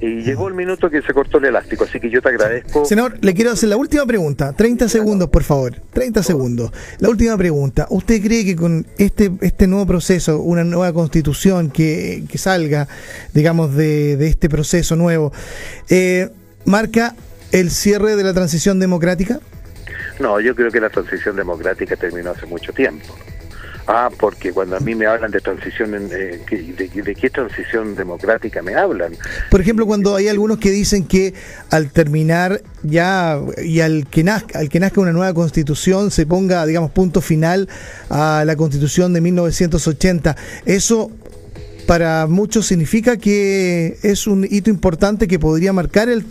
y 0.00 0.22
llegó 0.22 0.48
el 0.48 0.54
minuto 0.54 0.90
que 0.90 1.02
se 1.02 1.12
cortó 1.12 1.38
el 1.38 1.46
elástico, 1.46 1.84
así 1.84 1.98
que 1.98 2.08
yo 2.10 2.22
te 2.22 2.28
agradezco. 2.28 2.84
Senador, 2.84 3.18
le 3.20 3.34
quiero 3.34 3.50
hacer 3.50 3.68
la 3.68 3.76
última 3.76 4.06
pregunta, 4.06 4.52
30 4.52 4.88
segundos 4.88 5.28
por 5.28 5.42
favor, 5.42 5.74
30 5.92 6.22
segundos. 6.22 6.70
La 6.98 7.08
última 7.08 7.36
pregunta, 7.36 7.86
¿usted 7.90 8.22
cree 8.22 8.44
que 8.44 8.54
con 8.54 8.86
este 8.98 9.32
este 9.40 9.66
nuevo 9.66 9.86
proceso, 9.86 10.40
una 10.40 10.64
nueva 10.64 10.92
constitución 10.92 11.70
que, 11.70 12.24
que 12.30 12.38
salga, 12.38 12.86
digamos, 13.34 13.74
de, 13.74 14.16
de 14.16 14.28
este 14.28 14.48
proceso 14.48 14.94
nuevo, 14.96 15.32
eh, 15.90 16.28
marca 16.64 17.14
el 17.52 17.70
cierre 17.70 18.16
de 18.16 18.24
la 18.24 18.34
transición 18.34 18.78
democrática? 18.78 19.40
No, 20.20 20.40
yo 20.40 20.54
creo 20.54 20.70
que 20.70 20.80
la 20.80 20.90
transición 20.90 21.36
democrática 21.36 21.96
terminó 21.96 22.30
hace 22.30 22.46
mucho 22.46 22.72
tiempo. 22.72 23.14
Ah, 23.90 24.10
porque 24.20 24.52
cuando 24.52 24.76
a 24.76 24.80
mí 24.80 24.94
me 24.94 25.06
hablan 25.06 25.30
de 25.30 25.40
transición, 25.40 25.94
eh, 26.12 26.40
de, 26.46 27.14
qué 27.14 27.30
transición 27.30 27.96
democrática 27.96 28.60
me 28.60 28.74
hablan? 28.74 29.14
Por 29.50 29.62
ejemplo, 29.62 29.86
cuando 29.86 30.14
hay 30.14 30.28
algunos 30.28 30.58
que 30.58 30.70
dicen 30.70 31.06
que 31.06 31.32
al 31.70 31.90
terminar 31.90 32.60
ya 32.82 33.40
y 33.64 33.80
al 33.80 34.06
que 34.06 34.22
nazca, 34.24 34.58
al 34.58 34.68
que 34.68 34.78
nazca 34.78 35.00
una 35.00 35.12
nueva 35.12 35.32
constitución 35.32 36.10
se 36.10 36.26
ponga, 36.26 36.66
digamos, 36.66 36.90
punto 36.90 37.22
final 37.22 37.66
a 38.10 38.44
la 38.44 38.56
constitución 38.56 39.14
de 39.14 39.22
1980, 39.22 40.36
eso 40.66 41.10
para 41.86 42.26
muchos 42.26 42.66
significa 42.66 43.16
que 43.16 43.96
es 44.02 44.26
un 44.26 44.44
hito 44.44 44.68
importante 44.68 45.26
que 45.26 45.38
podría 45.38 45.72
marcar 45.72 46.10
el, 46.10 46.26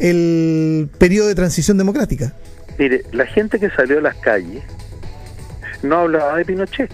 el 0.00 0.88
periodo 0.96 1.28
de 1.28 1.34
transición 1.34 1.76
democrática. 1.76 2.32
Mire, 2.78 3.04
la 3.12 3.26
gente 3.26 3.60
que 3.60 3.68
salió 3.68 3.98
a 3.98 4.00
las 4.00 4.16
calles 4.16 4.62
no 5.84 6.00
hablaba 6.00 6.36
de 6.36 6.44
Pinochet. 6.44 6.90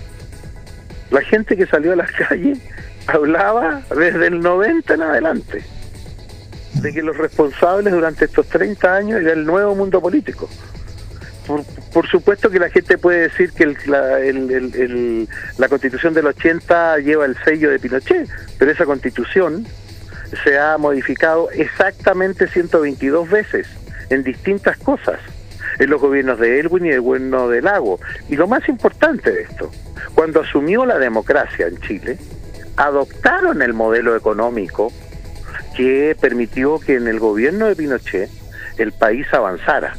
La 1.11 1.22
gente 1.22 1.57
que 1.57 1.66
salió 1.66 1.92
a 1.92 1.96
las 1.96 2.11
calles 2.29 2.59
hablaba 3.07 3.83
desde 3.90 4.26
el 4.26 4.40
90 4.40 4.94
en 4.94 5.03
adelante 5.03 5.64
de 6.74 6.92
que 6.92 7.03
los 7.03 7.16
responsables 7.16 7.92
durante 7.92 8.26
estos 8.26 8.46
30 8.48 8.94
años 8.94 9.20
era 9.20 9.33
el 9.33 9.44
nuevo 9.44 9.74
mundo 9.74 10.00
político. 10.00 10.48
Por, 11.92 12.07
supuesto 12.07 12.48
que 12.48 12.61
la 12.61 12.70
gente 12.70 12.96
puede 12.96 13.22
decir 13.22 13.50
que 13.50 13.66
la, 13.87 14.20
la 15.59 15.68
constitución 15.68 16.14
del 16.14 16.26
80 16.29 16.98
lleva 16.98 17.24
el 17.24 17.37
sello 17.44 17.70
de 17.70 17.81
Pinochet, 17.81 18.29
pero 18.57 18.70
esa 18.70 18.85
constitución 18.85 19.66
se 20.44 20.57
ha 20.57 20.79
modificado 20.79 21.50
exactamente 21.50 22.46
122 22.46 23.29
veces 23.29 23.66
en 24.11 24.22
distintas 24.22 24.79
cosas 24.79 25.18
en 25.81 25.90
los 25.90 26.01
gobiernos 26.01 26.38
de 26.38 26.61
Elwin 26.61 26.87
y 26.87 26.90
el 26.90 27.01
gobierno 27.01 27.49
de 27.49 27.62
Lago. 27.62 27.99
Y 28.29 28.37
lo 28.37 28.47
más 28.47 28.69
importante 28.69 29.33
de 29.33 29.43
esto, 29.43 29.71
cuando 30.14 30.43
asumió 30.43 30.85
la 30.85 30.99
democracia 30.99 31.66
en 31.66 31.81
Chile, 31.81 32.19
adoptaron 32.77 33.62
el 33.62 33.73
modelo 33.73 34.14
económico 34.14 34.93
que 35.75 36.14
permitió 36.21 36.79
que 36.79 36.97
en 36.97 37.09
el 37.09 37.19
gobierno 37.19 37.66
de 37.66 37.77
Pinochet 37.77 38.31
el 38.77 38.93
país 38.93 39.27
avanzara. 39.33 39.95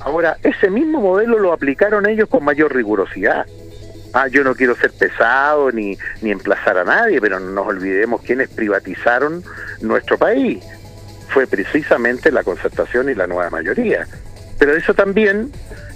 Ahora, 0.00 0.38
ese 0.42 0.70
mismo 0.70 1.00
modelo 1.00 1.38
lo 1.38 1.52
aplicaron 1.52 2.08
ellos 2.08 2.28
con 2.28 2.44
mayor 2.44 2.74
rigurosidad. 2.74 3.46
Ah, 4.14 4.28
yo 4.28 4.44
no 4.44 4.54
quiero 4.54 4.74
ser 4.76 4.92
pesado 4.92 5.70
ni, 5.72 5.96
ni 6.22 6.30
emplazar 6.30 6.78
a 6.78 6.84
nadie, 6.84 7.20
pero 7.20 7.38
no 7.38 7.50
nos 7.50 7.66
olvidemos 7.66 8.22
quienes 8.22 8.48
privatizaron 8.48 9.44
nuestro 9.80 10.16
país. 10.16 10.64
Fue 11.28 11.46
precisamente 11.46 12.30
la 12.30 12.42
concertación 12.42 13.10
y 13.10 13.14
la 13.14 13.26
nueva 13.26 13.50
mayoría. 13.50 14.06
Pero 14.62 14.76
eso 14.76 14.94
también 14.94 15.50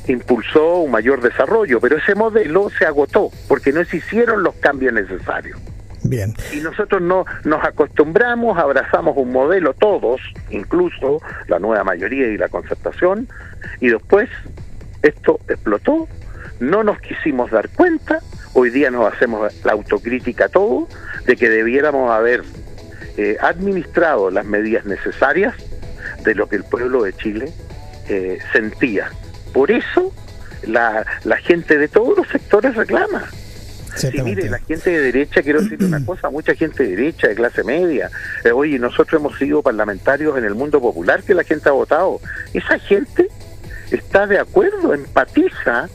impulsó 0.09 0.79
un 0.79 0.91
mayor 0.91 1.21
desarrollo, 1.21 1.81
pero 1.81 1.99
ese 1.99 2.17
modelo 2.17 2.69
se 2.77 2.85
agotó 2.85 3.31
porque 3.47 3.73
no 3.73 3.85
se 3.85 3.99
hicieron 3.99 4.43
los 4.43 4.57
cambios 4.57 4.93
necesarios. 4.93 5.57
Bien. 6.03 6.35
Y 6.53 6.57
nosotros 6.57 7.01
no 7.01 7.27
nos 7.45 7.65
acostumbramos, 7.65 8.59
abrazamos 8.59 9.17
un 9.17 9.31
modelo 9.31 9.73
todos, 9.73 10.21
incluso 10.51 11.23
la 11.47 11.61
nueva 11.61 11.85
mayoría 11.85 12.27
y 12.27 12.37
la 12.37 12.49
concertación, 12.49 13.29
y 13.79 13.91
después 13.91 14.29
esto 15.03 15.39
explotó, 15.47 16.09
no 16.59 16.83
nos 16.83 16.99
quisimos 16.99 17.53
dar 17.53 17.69
cuenta, 17.69 18.19
hoy 18.53 18.71
día 18.71 18.91
nos 18.91 19.15
hacemos 19.15 19.49
la 19.65 19.75
autocrítica 19.75 20.49
todo, 20.49 20.89
de 21.25 21.37
que 21.37 21.49
debiéramos 21.49 22.11
haber 22.11 22.43
eh, 23.17 23.37
administrado 23.41 24.29
las 24.33 24.45
medidas 24.45 24.85
necesarias 24.87 25.55
de 26.25 26.35
lo 26.35 26.49
que 26.49 26.57
el 26.57 26.65
pueblo 26.65 27.05
de 27.05 27.13
Chile 27.13 27.53
eh, 28.09 28.38
sentía. 28.53 29.11
Por 29.53 29.71
eso 29.71 30.12
la, 30.62 31.05
la 31.25 31.37
gente 31.38 31.79
de 31.79 31.88
todos 31.88 32.16
los 32.16 32.29
sectores 32.29 32.75
reclama. 32.75 33.25
Sí, 33.97 34.11
mire, 34.23 34.51
la 34.51 34.59
gente 34.59 34.90
de 34.90 35.01
derecha, 35.01 35.42
quiero 35.42 35.62
decir 35.62 35.83
una 35.83 36.05
cosa, 36.07 36.29
mucha 36.29 36.55
gente 36.55 36.83
de 36.83 36.90
derecha, 36.90 37.29
de 37.29 37.35
clase 37.35 37.64
media, 37.64 38.11
eh, 38.45 38.53
oye, 38.53 38.79
nosotros 38.79 39.21
hemos 39.21 39.38
sido 39.38 39.62
parlamentarios 39.62 40.37
en 40.37 40.45
el 40.45 40.55
mundo 40.55 40.81
popular 40.81 41.23
que 41.23 41.35
la 41.35 41.45
gente 41.45 41.69
ha 41.69 41.73
votado. 41.73 42.21
Esa 42.53 42.79
gente 42.79 43.29
está 43.90 44.27
de 44.27 44.38
acuerdo, 44.38 44.92
empatiza 44.92 45.88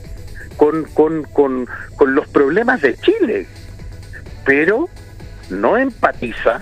con, 0.56 0.84
con, 0.84 1.22
con, 1.24 1.68
con 1.96 2.14
los 2.14 2.26
problemas 2.28 2.82
de 2.82 2.96
Chile, 2.96 3.46
pero 4.44 4.88
no 5.50 5.76
empatiza 5.76 6.60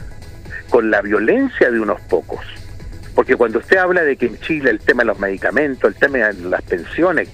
con 0.69 0.91
la 0.91 1.01
violencia 1.01 1.71
de 1.71 1.81
unos 1.81 2.01
pocos 2.03 2.41
Porque 3.21 3.37
cuando 3.37 3.59
usted 3.59 3.77
habla 3.77 4.03
de 4.03 4.17
que 4.17 4.25
en 4.25 4.41
Chile 4.41 4.71
el 4.71 4.79
tema 4.79 5.03
de 5.03 5.09
los 5.09 5.19
medicamentos, 5.19 5.93
el 5.93 5.95
tema 5.95 6.29
de 6.29 6.33
las 6.49 6.63
pensiones, 6.63 7.29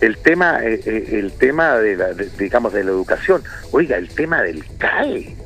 el 0.00 0.16
tema, 0.16 0.64
eh, 0.64 0.80
eh, 0.86 1.08
el 1.12 1.30
tema 1.32 1.76
de, 1.76 1.94
la, 1.94 2.14
digamos, 2.38 2.72
de 2.72 2.82
la 2.82 2.92
educación, 2.92 3.42
oiga, 3.70 3.98
el 3.98 4.08
tema 4.08 4.40
del 4.40 4.64
CAE. 4.78 5.36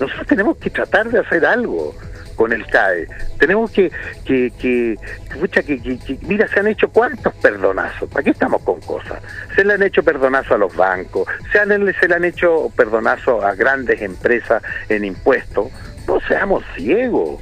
Nosotros 0.00 0.26
tenemos 0.26 0.56
que 0.56 0.68
tratar 0.70 1.10
de 1.10 1.20
hacer 1.20 1.46
algo 1.46 1.94
con 2.34 2.52
el 2.52 2.66
CAE. 2.66 3.06
Tenemos 3.38 3.70
que, 3.70 3.92
que, 4.24 4.52
que, 4.58 4.96
que, 5.38 6.18
mira, 6.22 6.48
se 6.48 6.58
han 6.58 6.66
hecho 6.66 6.88
cuántos 6.88 7.32
perdonazos. 7.34 8.10
¿Para 8.10 8.24
qué 8.24 8.30
estamos 8.30 8.60
con 8.62 8.80
cosas? 8.80 9.22
Se 9.54 9.64
le 9.64 9.74
han 9.74 9.82
hecho 9.84 10.02
perdonazos 10.02 10.50
a 10.50 10.58
los 10.58 10.74
bancos, 10.74 11.28
se, 11.52 11.60
han, 11.60 11.68
se 11.68 12.08
le 12.08 12.14
han 12.16 12.24
hecho 12.24 12.68
perdonazos 12.74 13.44
a 13.44 13.54
grandes 13.54 14.02
empresas 14.02 14.60
en 14.88 15.04
impuestos. 15.04 15.68
No 16.08 16.18
seamos 16.22 16.64
ciegos. 16.74 17.40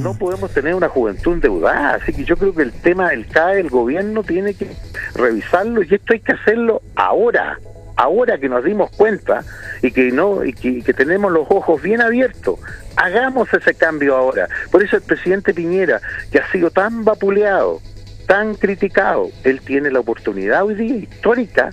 No 0.00 0.14
podemos 0.14 0.52
tener 0.52 0.74
una 0.74 0.88
juventud 0.88 1.34
endeudada. 1.34 1.94
Así 1.94 2.12
que 2.12 2.24
yo 2.24 2.36
creo 2.36 2.54
que 2.54 2.62
el 2.62 2.72
tema 2.72 3.10
del 3.10 3.26
CAE, 3.26 3.60
el 3.60 3.70
gobierno 3.70 4.22
tiene 4.22 4.54
que 4.54 4.68
revisarlo 5.14 5.82
y 5.82 5.94
esto 5.94 6.12
hay 6.12 6.20
que 6.20 6.32
hacerlo 6.32 6.82
ahora 6.94 7.58
ahora 7.96 8.38
que 8.38 8.48
nos 8.48 8.62
dimos 8.62 8.90
cuenta 8.90 9.42
y 9.82 9.90
que 9.90 10.12
no 10.12 10.44
y 10.44 10.52
que, 10.52 10.92
tenemos 10.94 11.32
los 11.32 11.46
ojos 11.48 11.82
bien 11.82 12.00
abiertos, 12.00 12.60
hagamos 12.96 13.52
ese 13.52 13.74
cambio 13.74 14.14
ahora. 14.14 14.48
Por 14.70 14.82
eso 14.82 14.96
el 14.96 15.02
presidente 15.02 15.52
Piñera, 15.54 16.00
que 16.30 16.38
ha 16.38 16.52
sido 16.52 16.70
tan 16.70 17.04
vapuleado, 17.04 17.80
tan 18.26 18.54
criticado, 18.54 19.30
él 19.44 19.60
tiene 19.60 19.90
la 19.90 20.00
oportunidad 20.00 20.64
hoy 20.64 20.74
día 20.74 20.96
histórica 20.96 21.70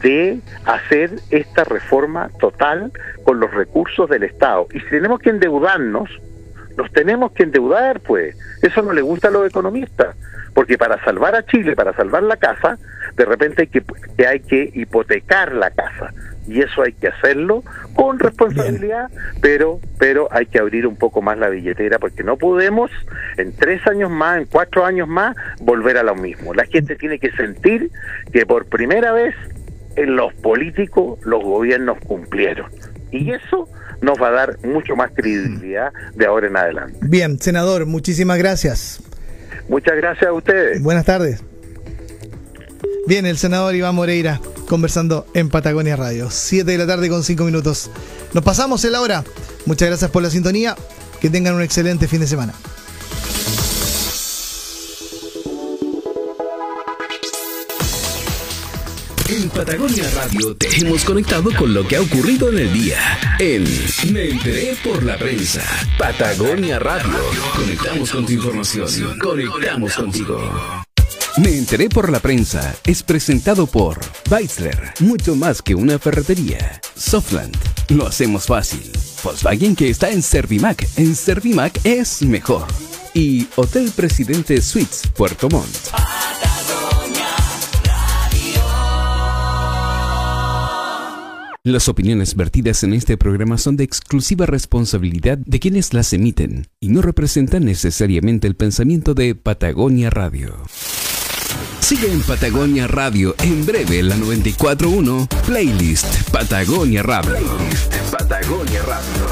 de 0.00 0.40
hacer 0.64 1.10
esta 1.30 1.64
reforma 1.64 2.30
total 2.40 2.90
con 3.24 3.38
los 3.38 3.52
recursos 3.52 4.08
del 4.08 4.24
Estado. 4.24 4.66
Y 4.72 4.80
si 4.80 4.86
tenemos 4.86 5.20
que 5.20 5.30
endeudarnos, 5.30 6.08
nos 6.76 6.90
tenemos 6.92 7.32
que 7.32 7.44
endeudar, 7.44 8.00
pues. 8.00 8.36
Eso 8.62 8.82
no 8.82 8.92
le 8.92 9.02
gusta 9.02 9.28
a 9.28 9.30
los 9.30 9.46
economistas, 9.46 10.16
porque 10.54 10.78
para 10.78 11.02
salvar 11.04 11.34
a 11.34 11.44
Chile, 11.46 11.76
para 11.76 11.92
salvar 11.94 12.22
la 12.22 12.36
casa, 12.36 12.78
de 13.16 13.24
repente 13.24 13.62
hay 13.62 13.68
que, 13.68 13.82
que 14.16 14.26
hay 14.26 14.40
que 14.40 14.70
hipotecar 14.74 15.52
la 15.52 15.70
casa 15.70 16.12
y 16.46 16.60
eso 16.60 16.82
hay 16.82 16.92
que 16.92 17.08
hacerlo 17.08 17.62
con 17.94 18.18
responsabilidad, 18.18 19.08
pero 19.40 19.80
pero 19.98 20.28
hay 20.30 20.46
que 20.46 20.58
abrir 20.58 20.86
un 20.86 20.96
poco 20.96 21.22
más 21.22 21.38
la 21.38 21.48
billetera 21.48 21.98
porque 21.98 22.22
no 22.22 22.36
podemos 22.36 22.90
en 23.36 23.54
tres 23.56 23.86
años 23.86 24.10
más, 24.10 24.38
en 24.38 24.46
cuatro 24.46 24.84
años 24.84 25.08
más 25.08 25.36
volver 25.60 25.96
a 25.96 26.02
lo 26.02 26.14
mismo. 26.14 26.54
La 26.54 26.66
gente 26.66 26.96
tiene 26.96 27.18
que 27.18 27.30
sentir 27.32 27.90
que 28.32 28.46
por 28.46 28.66
primera 28.66 29.12
vez 29.12 29.34
en 29.96 30.16
los 30.16 30.34
políticos 30.34 31.18
los 31.24 31.42
gobiernos 31.42 31.98
cumplieron 32.00 32.70
y 33.10 33.30
eso 33.30 33.68
nos 34.00 34.20
va 34.20 34.28
a 34.28 34.32
dar 34.32 34.58
mucho 34.64 34.96
más 34.96 35.10
credibilidad 35.14 35.92
de 36.14 36.26
ahora 36.26 36.46
en 36.46 36.56
adelante. 36.56 36.98
Bien, 37.02 37.40
senador, 37.40 37.86
muchísimas 37.86 38.38
gracias. 38.38 39.00
Muchas 39.68 39.96
gracias 39.96 40.28
a 40.28 40.32
ustedes. 40.32 40.82
Buenas 40.82 41.04
tardes. 41.04 41.42
Bien, 43.06 43.26
el 43.26 43.36
senador 43.36 43.74
Iván 43.74 43.94
Moreira 43.94 44.40
conversando 44.68 45.26
en 45.34 45.50
Patagonia 45.50 45.96
Radio. 45.96 46.30
7 46.30 46.70
de 46.70 46.78
la 46.78 46.86
tarde 46.86 47.08
con 47.08 47.22
5 47.22 47.44
minutos. 47.44 47.90
Nos 48.32 48.44
pasamos 48.44 48.84
en 48.84 48.92
la 48.92 49.00
hora. 49.00 49.24
Muchas 49.66 49.88
gracias 49.88 50.10
por 50.10 50.22
la 50.22 50.30
sintonía. 50.30 50.74
Que 51.20 51.30
tengan 51.30 51.54
un 51.54 51.62
excelente 51.62 52.08
fin 52.08 52.20
de 52.20 52.26
semana. 52.26 52.52
En 59.34 59.50
Patagonia 59.50 60.08
Radio 60.14 60.54
te 60.54 60.68
hemos 60.76 61.04
conectado 61.04 61.50
con 61.58 61.74
lo 61.74 61.84
que 61.88 61.96
ha 61.96 62.00
ocurrido 62.00 62.50
en 62.50 62.58
el 62.58 62.72
día. 62.72 62.98
En 63.40 63.64
Me 64.12 64.30
enteré 64.30 64.76
por 64.84 65.02
la 65.02 65.18
prensa. 65.18 65.60
Patagonia 65.98 66.78
Radio. 66.78 67.18
Conectamos 67.56 68.12
con 68.12 68.26
tu 68.26 68.32
información. 68.32 69.18
Conectamos 69.18 69.96
contigo. 69.96 70.40
Me 71.38 71.58
enteré 71.58 71.88
por 71.88 72.12
la 72.12 72.20
prensa 72.20 72.76
es 72.86 73.02
presentado 73.02 73.66
por 73.66 73.98
Weissler, 74.30 74.94
mucho 75.00 75.34
más 75.34 75.62
que 75.62 75.74
una 75.74 75.98
ferretería. 75.98 76.80
Softland, 76.94 77.56
lo 77.88 78.06
hacemos 78.06 78.46
fácil. 78.46 78.88
Volkswagen 79.24 79.74
que 79.74 79.90
está 79.90 80.10
en 80.10 80.22
Servimac, 80.22 80.86
en 80.96 81.16
Servimac 81.16 81.80
es 81.82 82.22
mejor. 82.22 82.68
Y 83.14 83.48
Hotel 83.56 83.90
Presidente 83.96 84.62
Suites, 84.62 85.02
Puerto 85.16 85.48
Montt. 85.48 85.90
Las 91.66 91.88
opiniones 91.88 92.36
vertidas 92.36 92.84
en 92.84 92.92
este 92.92 93.16
programa 93.16 93.56
son 93.56 93.78
de 93.78 93.84
exclusiva 93.84 94.44
responsabilidad 94.44 95.38
de 95.38 95.60
quienes 95.60 95.94
las 95.94 96.12
emiten 96.12 96.68
y 96.78 96.88
no 96.88 97.00
representan 97.00 97.64
necesariamente 97.64 98.46
el 98.46 98.54
pensamiento 98.54 99.14
de 99.14 99.34
Patagonia 99.34 100.10
Radio. 100.10 100.58
Sigue 101.80 102.12
en 102.12 102.20
Patagonia 102.20 102.86
Radio 102.86 103.34
en 103.42 103.64
breve 103.64 104.02
la 104.02 104.14
941 104.16 105.26
Playlist 105.46 106.30
Patagonia 106.30 107.02
Radio. 107.02 107.30
Playlist 107.30 107.94
Patagonia 108.12 108.82
Radio. 108.82 109.26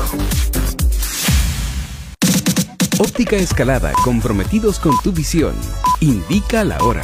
Óptica 2.98 3.36
Escalada, 3.36 3.92
comprometidos 4.02 4.78
con 4.78 4.94
tu 5.04 5.12
visión. 5.12 5.52
Indica 6.00 6.64
la 6.64 6.82
hora. 6.82 7.02